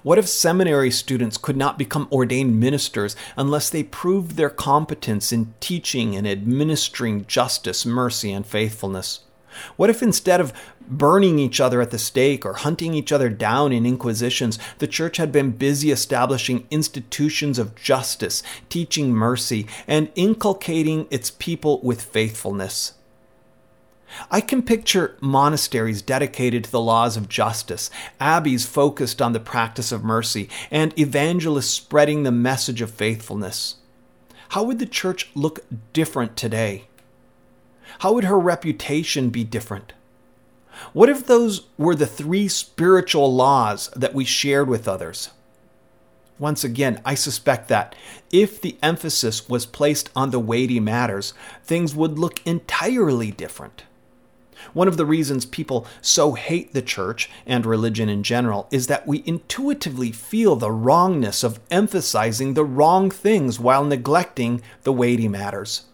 What 0.02 0.18
if 0.18 0.28
seminary 0.28 0.90
students 0.90 1.36
could 1.36 1.56
not 1.56 1.78
become 1.78 2.08
ordained 2.10 2.58
ministers 2.58 3.14
unless 3.36 3.70
they 3.70 3.82
proved 3.82 4.36
their 4.36 4.50
competence 4.50 5.32
in 5.32 5.54
teaching 5.60 6.16
and 6.16 6.26
administering 6.26 7.26
justice, 7.26 7.86
mercy, 7.86 8.32
and 8.32 8.46
faithfulness? 8.46 9.20
What 9.76 9.90
if 9.90 10.02
instead 10.02 10.40
of 10.40 10.52
burning 10.88 11.38
each 11.38 11.60
other 11.60 11.80
at 11.80 11.90
the 11.90 11.98
stake 11.98 12.44
or 12.44 12.54
hunting 12.54 12.94
each 12.94 13.12
other 13.12 13.28
down 13.28 13.72
in 13.72 13.86
inquisitions, 13.86 14.58
the 14.78 14.86
church 14.86 15.18
had 15.18 15.30
been 15.30 15.52
busy 15.52 15.90
establishing 15.90 16.66
institutions 16.70 17.58
of 17.58 17.74
justice, 17.74 18.42
teaching 18.68 19.12
mercy, 19.12 19.66
and 19.86 20.10
inculcating 20.14 21.06
its 21.10 21.30
people 21.30 21.80
with 21.82 22.02
faithfulness? 22.02 22.94
I 24.30 24.40
can 24.40 24.62
picture 24.62 25.16
monasteries 25.20 26.02
dedicated 26.02 26.64
to 26.64 26.70
the 26.70 26.80
laws 26.80 27.16
of 27.16 27.28
justice, 27.28 27.90
abbeys 28.20 28.66
focused 28.66 29.22
on 29.22 29.32
the 29.32 29.40
practice 29.40 29.92
of 29.92 30.04
mercy, 30.04 30.48
and 30.70 30.98
evangelists 30.98 31.70
spreading 31.70 32.22
the 32.22 32.32
message 32.32 32.82
of 32.82 32.90
faithfulness. 32.90 33.76
How 34.50 34.62
would 34.62 34.78
the 34.78 34.86
church 34.86 35.30
look 35.34 35.60
different 35.92 36.36
today? 36.36 36.84
How 38.00 38.12
would 38.12 38.24
her 38.24 38.38
reputation 38.38 39.30
be 39.30 39.44
different? 39.44 39.92
What 40.92 41.08
if 41.08 41.26
those 41.26 41.66
were 41.78 41.94
the 41.94 42.06
three 42.06 42.48
spiritual 42.48 43.34
laws 43.34 43.90
that 43.94 44.14
we 44.14 44.24
shared 44.24 44.68
with 44.68 44.88
others? 44.88 45.30
Once 46.38 46.64
again, 46.64 47.00
I 47.04 47.14
suspect 47.14 47.68
that 47.68 47.94
if 48.32 48.60
the 48.60 48.76
emphasis 48.82 49.48
was 49.48 49.64
placed 49.64 50.10
on 50.16 50.30
the 50.30 50.40
weighty 50.40 50.80
matters, 50.80 51.34
things 51.62 51.94
would 51.94 52.18
look 52.18 52.44
entirely 52.46 53.30
different. 53.30 53.84
One 54.72 54.88
of 54.88 54.96
the 54.96 55.06
reasons 55.06 55.44
people 55.44 55.86
so 56.00 56.32
hate 56.32 56.72
the 56.72 56.82
church 56.82 57.30
and 57.46 57.66
religion 57.66 58.08
in 58.08 58.22
general 58.22 58.68
is 58.70 58.86
that 58.86 59.06
we 59.06 59.22
intuitively 59.26 60.12
feel 60.12 60.56
the 60.56 60.70
wrongness 60.70 61.42
of 61.42 61.60
emphasizing 61.70 62.54
the 62.54 62.64
wrong 62.64 63.10
things 63.10 63.60
while 63.60 63.84
neglecting 63.84 64.62
the 64.82 64.92
weighty 64.92 65.28
matters. 65.28 65.86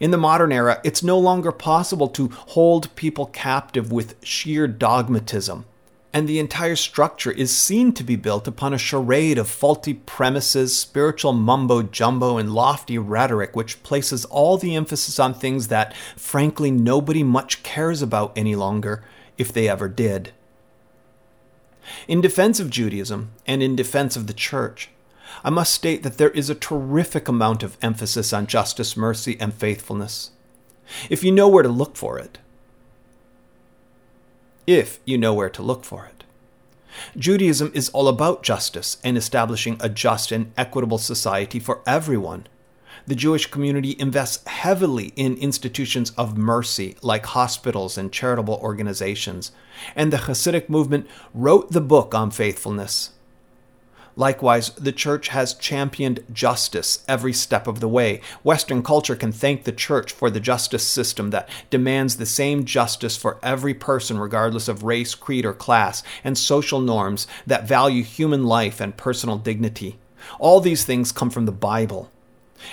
In 0.00 0.10
the 0.10 0.16
modern 0.16 0.52
era, 0.52 0.80
it's 0.82 1.02
no 1.02 1.18
longer 1.18 1.52
possible 1.52 2.08
to 2.08 2.28
hold 2.28 2.94
people 2.96 3.26
captive 3.26 3.92
with 3.92 4.16
sheer 4.24 4.66
dogmatism, 4.66 5.66
and 6.14 6.28
the 6.28 6.38
entire 6.38 6.76
structure 6.76 7.32
is 7.32 7.54
seen 7.54 7.92
to 7.92 8.04
be 8.04 8.14
built 8.14 8.46
upon 8.46 8.72
a 8.72 8.78
charade 8.78 9.36
of 9.36 9.48
faulty 9.48 9.94
premises, 9.94 10.78
spiritual 10.78 11.32
mumbo 11.32 11.82
jumbo, 11.82 12.38
and 12.38 12.54
lofty 12.54 12.96
rhetoric, 12.96 13.56
which 13.56 13.82
places 13.82 14.24
all 14.26 14.56
the 14.56 14.76
emphasis 14.76 15.18
on 15.18 15.34
things 15.34 15.66
that, 15.68 15.92
frankly, 16.14 16.70
nobody 16.70 17.24
much 17.24 17.64
cares 17.64 18.00
about 18.00 18.32
any 18.36 18.54
longer, 18.54 19.02
if 19.36 19.52
they 19.52 19.68
ever 19.68 19.88
did. 19.88 20.32
In 22.06 22.20
defense 22.20 22.60
of 22.60 22.70
Judaism 22.70 23.32
and 23.44 23.60
in 23.60 23.74
defense 23.74 24.14
of 24.14 24.28
the 24.28 24.32
church, 24.32 24.90
I 25.42 25.50
must 25.50 25.74
state 25.74 26.04
that 26.04 26.16
there 26.16 26.30
is 26.30 26.48
a 26.48 26.54
terrific 26.54 27.26
amount 27.26 27.64
of 27.64 27.76
emphasis 27.82 28.32
on 28.32 28.46
justice, 28.46 28.96
mercy, 28.96 29.36
and 29.40 29.52
faithfulness. 29.52 30.30
If 31.10 31.24
you 31.24 31.32
know 31.32 31.48
where 31.48 31.64
to 31.64 31.68
look 31.68 31.96
for 31.96 32.20
it. 32.20 32.38
If 34.66 35.00
you 35.04 35.18
know 35.18 35.34
where 35.34 35.50
to 35.50 35.62
look 35.62 35.84
for 35.84 36.06
it. 36.06 36.24
Judaism 37.16 37.70
is 37.74 37.90
all 37.90 38.08
about 38.08 38.42
justice 38.42 38.96
and 39.04 39.16
establishing 39.18 39.76
a 39.80 39.88
just 39.88 40.32
and 40.32 40.52
equitable 40.56 40.98
society 40.98 41.58
for 41.58 41.82
everyone. 41.86 42.46
The 43.06 43.14
Jewish 43.14 43.46
community 43.46 43.94
invests 43.98 44.46
heavily 44.46 45.12
in 45.16 45.36
institutions 45.36 46.12
of 46.12 46.38
mercy 46.38 46.96
like 47.02 47.26
hospitals 47.26 47.98
and 47.98 48.10
charitable 48.10 48.58
organizations, 48.62 49.52
and 49.94 50.10
the 50.10 50.16
Hasidic 50.16 50.70
movement 50.70 51.06
wrote 51.34 51.72
the 51.72 51.82
book 51.82 52.14
on 52.14 52.30
faithfulness. 52.30 53.10
Likewise, 54.16 54.70
the 54.70 54.92
church 54.92 55.28
has 55.28 55.54
championed 55.54 56.24
justice 56.32 57.04
every 57.08 57.32
step 57.32 57.66
of 57.66 57.80
the 57.80 57.88
way. 57.88 58.20
Western 58.44 58.82
culture 58.82 59.16
can 59.16 59.32
thank 59.32 59.64
the 59.64 59.72
church 59.72 60.12
for 60.12 60.30
the 60.30 60.38
justice 60.40 60.86
system 60.86 61.30
that 61.30 61.48
demands 61.68 62.16
the 62.16 62.26
same 62.26 62.64
justice 62.64 63.16
for 63.16 63.38
every 63.42 63.74
person, 63.74 64.18
regardless 64.18 64.68
of 64.68 64.84
race, 64.84 65.14
creed, 65.14 65.44
or 65.44 65.52
class, 65.52 66.02
and 66.22 66.38
social 66.38 66.80
norms 66.80 67.26
that 67.46 67.66
value 67.66 68.04
human 68.04 68.44
life 68.44 68.80
and 68.80 68.96
personal 68.96 69.36
dignity. 69.36 69.98
All 70.38 70.60
these 70.60 70.84
things 70.84 71.10
come 71.10 71.30
from 71.30 71.46
the 71.46 71.52
Bible. 71.52 72.10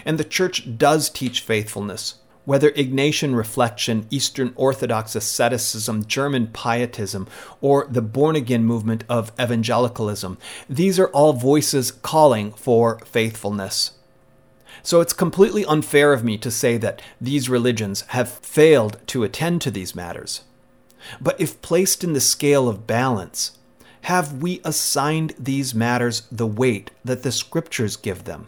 And 0.05 0.17
the 0.17 0.23
church 0.23 0.77
does 0.77 1.09
teach 1.09 1.41
faithfulness 1.41 2.20
whether 2.45 2.71
Ignatian 2.71 3.35
reflection, 3.35 4.07
Eastern 4.09 4.53
Orthodox 4.55 5.15
asceticism, 5.15 6.05
German 6.05 6.47
pietism, 6.47 7.27
or 7.61 7.87
the 7.89 8.01
born 8.01 8.35
again 8.35 8.65
movement 8.65 9.03
of 9.07 9.31
evangelicalism, 9.39 10.37
these 10.69 10.99
are 10.99 11.09
all 11.09 11.33
voices 11.33 11.91
calling 11.91 12.51
for 12.53 12.99
faithfulness. 12.99 13.91
So 14.83 15.01
it's 15.01 15.13
completely 15.13 15.65
unfair 15.65 16.13
of 16.13 16.23
me 16.23 16.37
to 16.39 16.49
say 16.49 16.77
that 16.77 17.01
these 17.19 17.49
religions 17.49 18.01
have 18.09 18.29
failed 18.29 18.97
to 19.07 19.23
attend 19.23 19.61
to 19.61 19.71
these 19.71 19.95
matters. 19.95 20.43
But 21.19 21.39
if 21.39 21.61
placed 21.61 22.03
in 22.03 22.13
the 22.13 22.21
scale 22.21 22.67
of 22.67 22.87
balance, 22.87 23.57
have 24.03 24.41
we 24.41 24.61
assigned 24.63 25.35
these 25.37 25.75
matters 25.75 26.23
the 26.31 26.47
weight 26.47 26.89
that 27.05 27.21
the 27.21 27.31
scriptures 27.31 27.95
give 27.95 28.23
them? 28.23 28.47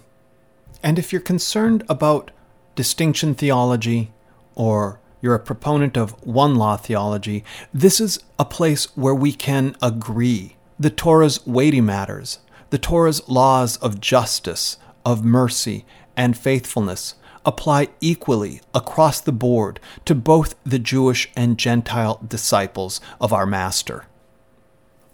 And 0.81 0.97
if 0.97 1.11
you're 1.11 1.21
concerned 1.21 1.83
about 1.87 2.31
distinction 2.75 3.35
theology 3.35 4.11
or 4.55 4.99
you're 5.21 5.35
a 5.35 5.39
proponent 5.39 5.97
of 5.97 6.11
one 6.25 6.55
law 6.55 6.75
theology, 6.75 7.43
this 7.73 8.01
is 8.01 8.19
a 8.37 8.45
place 8.45 8.85
where 8.97 9.15
we 9.15 9.31
can 9.31 9.75
agree. 9.81 10.57
The 10.79 10.89
Torah's 10.89 11.45
weighty 11.47 11.81
matters, 11.81 12.39
the 12.71 12.77
Torah's 12.77 13.27
laws 13.29 13.77
of 13.77 14.01
justice, 14.01 14.77
of 15.05 15.23
mercy, 15.23 15.85
and 16.17 16.37
faithfulness 16.37 17.15
apply 17.45 17.89
equally 18.01 18.61
across 18.73 19.19
the 19.19 19.31
board 19.31 19.79
to 20.05 20.15
both 20.15 20.55
the 20.63 20.79
Jewish 20.79 21.29
and 21.35 21.57
Gentile 21.57 22.19
disciples 22.25 23.01
of 23.19 23.33
our 23.33 23.45
Master. 23.45 24.05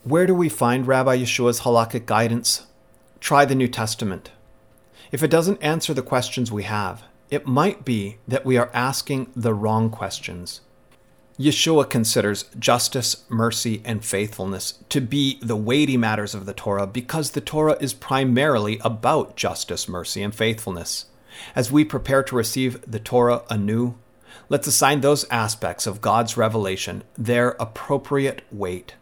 Where 0.04 0.26
do 0.26 0.34
we 0.34 0.50
find 0.50 0.88
Rabbi 0.88 1.18
Yeshua's 1.18 1.62
halakhic 1.62 2.06
guidance? 2.06 2.68
Try 3.20 3.46
the 3.46 3.56
New 3.56 3.68
Testament. 3.68 4.32
If 5.12 5.24
it 5.24 5.32
doesn't 5.32 5.62
answer 5.62 5.94
the 5.94 6.02
questions 6.02 6.52
we 6.52 6.64
have, 6.64 7.04
it 7.30 7.46
might 7.46 7.86
be 7.86 8.18
that 8.28 8.46
we 8.46 8.58
are 8.58 8.72
asking 8.74 9.32
the 9.36 9.54
wrong 9.54 9.90
questions. 9.90 10.62
Yeshua 11.40 11.90
considers 11.90 12.44
justice, 12.60 13.24
mercy, 13.30 13.82
and 13.86 14.04
faithfulness 14.04 14.74
to 14.90 15.00
be 15.00 15.40
the 15.42 15.56
weighty 15.56 15.96
matters 15.96 16.36
of 16.36 16.46
the 16.46 16.54
Torah 16.54 16.86
because 16.86 17.32
the 17.32 17.42
Torah 17.42 17.78
is 17.80 17.94
primarily 17.94 18.78
about 18.84 19.38
justice, 19.38 19.88
mercy, 19.88 20.22
and 20.22 20.36
faithfulness. 20.36 21.06
As 21.56 21.72
we 21.72 21.86
prepare 21.86 22.24
to 22.24 22.36
receive 22.36 22.82
the 22.90 23.00
Torah 23.00 23.44
anew, 23.50 23.96
let's 24.50 24.68
assign 24.68 25.00
those 25.00 25.24
aspects 25.30 25.88
of 25.88 26.02
God's 26.02 26.36
revelation 26.36 27.04
their 27.18 27.52
appropriate 27.52 28.42
weight. 28.52 28.96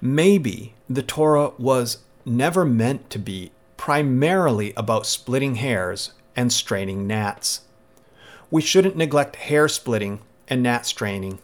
Maybe 0.00 0.74
the 0.88 1.02
Torah 1.02 1.50
was 1.58 1.98
never 2.24 2.64
meant 2.64 3.10
to 3.10 3.18
be 3.18 3.50
primarily 3.76 4.72
about 4.76 5.06
splitting 5.06 5.56
hairs 5.56 6.12
and 6.36 6.52
straining 6.52 7.06
gnats. 7.06 7.62
We 8.50 8.62
shouldn't 8.62 8.96
neglect 8.96 9.36
hair 9.36 9.68
splitting 9.68 10.20
and 10.48 10.62
gnat 10.62 10.86
straining. 10.86 11.38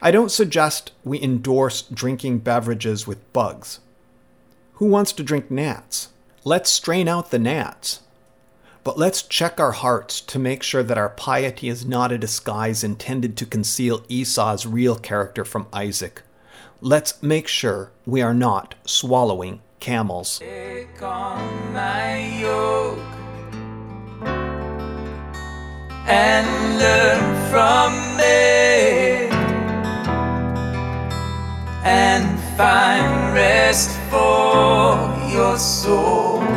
I 0.00 0.10
don't 0.10 0.30
suggest 0.30 0.92
we 1.04 1.22
endorse 1.22 1.82
drinking 1.82 2.38
beverages 2.38 3.06
with 3.06 3.32
bugs. 3.32 3.80
Who 4.74 4.86
wants 4.86 5.12
to 5.14 5.22
drink 5.22 5.50
gnats? 5.50 6.08
Let's 6.44 6.70
strain 6.70 7.08
out 7.08 7.30
the 7.30 7.38
gnats. 7.38 8.00
But 8.84 8.98
let's 8.98 9.22
check 9.22 9.58
our 9.58 9.72
hearts 9.72 10.20
to 10.20 10.38
make 10.38 10.62
sure 10.62 10.82
that 10.82 10.98
our 10.98 11.08
piety 11.08 11.68
is 11.68 11.84
not 11.84 12.12
a 12.12 12.18
disguise 12.18 12.84
intended 12.84 13.36
to 13.38 13.46
conceal 13.46 14.04
Esau's 14.08 14.64
real 14.64 14.96
character 14.96 15.44
from 15.44 15.66
Isaac. 15.72 16.22
Let's 16.80 17.20
make 17.22 17.48
sure 17.48 17.90
we 18.04 18.22
are 18.22 18.34
not 18.34 18.74
swallowing 18.84 19.60
camels 19.80 20.40
and 26.08 26.78
learn 26.78 27.50
from 27.50 28.16
me 28.16 29.28
and 31.84 32.38
find 32.56 33.34
rest 33.34 33.90
for 34.10 35.12
your 35.32 35.58
soul. 35.58 36.55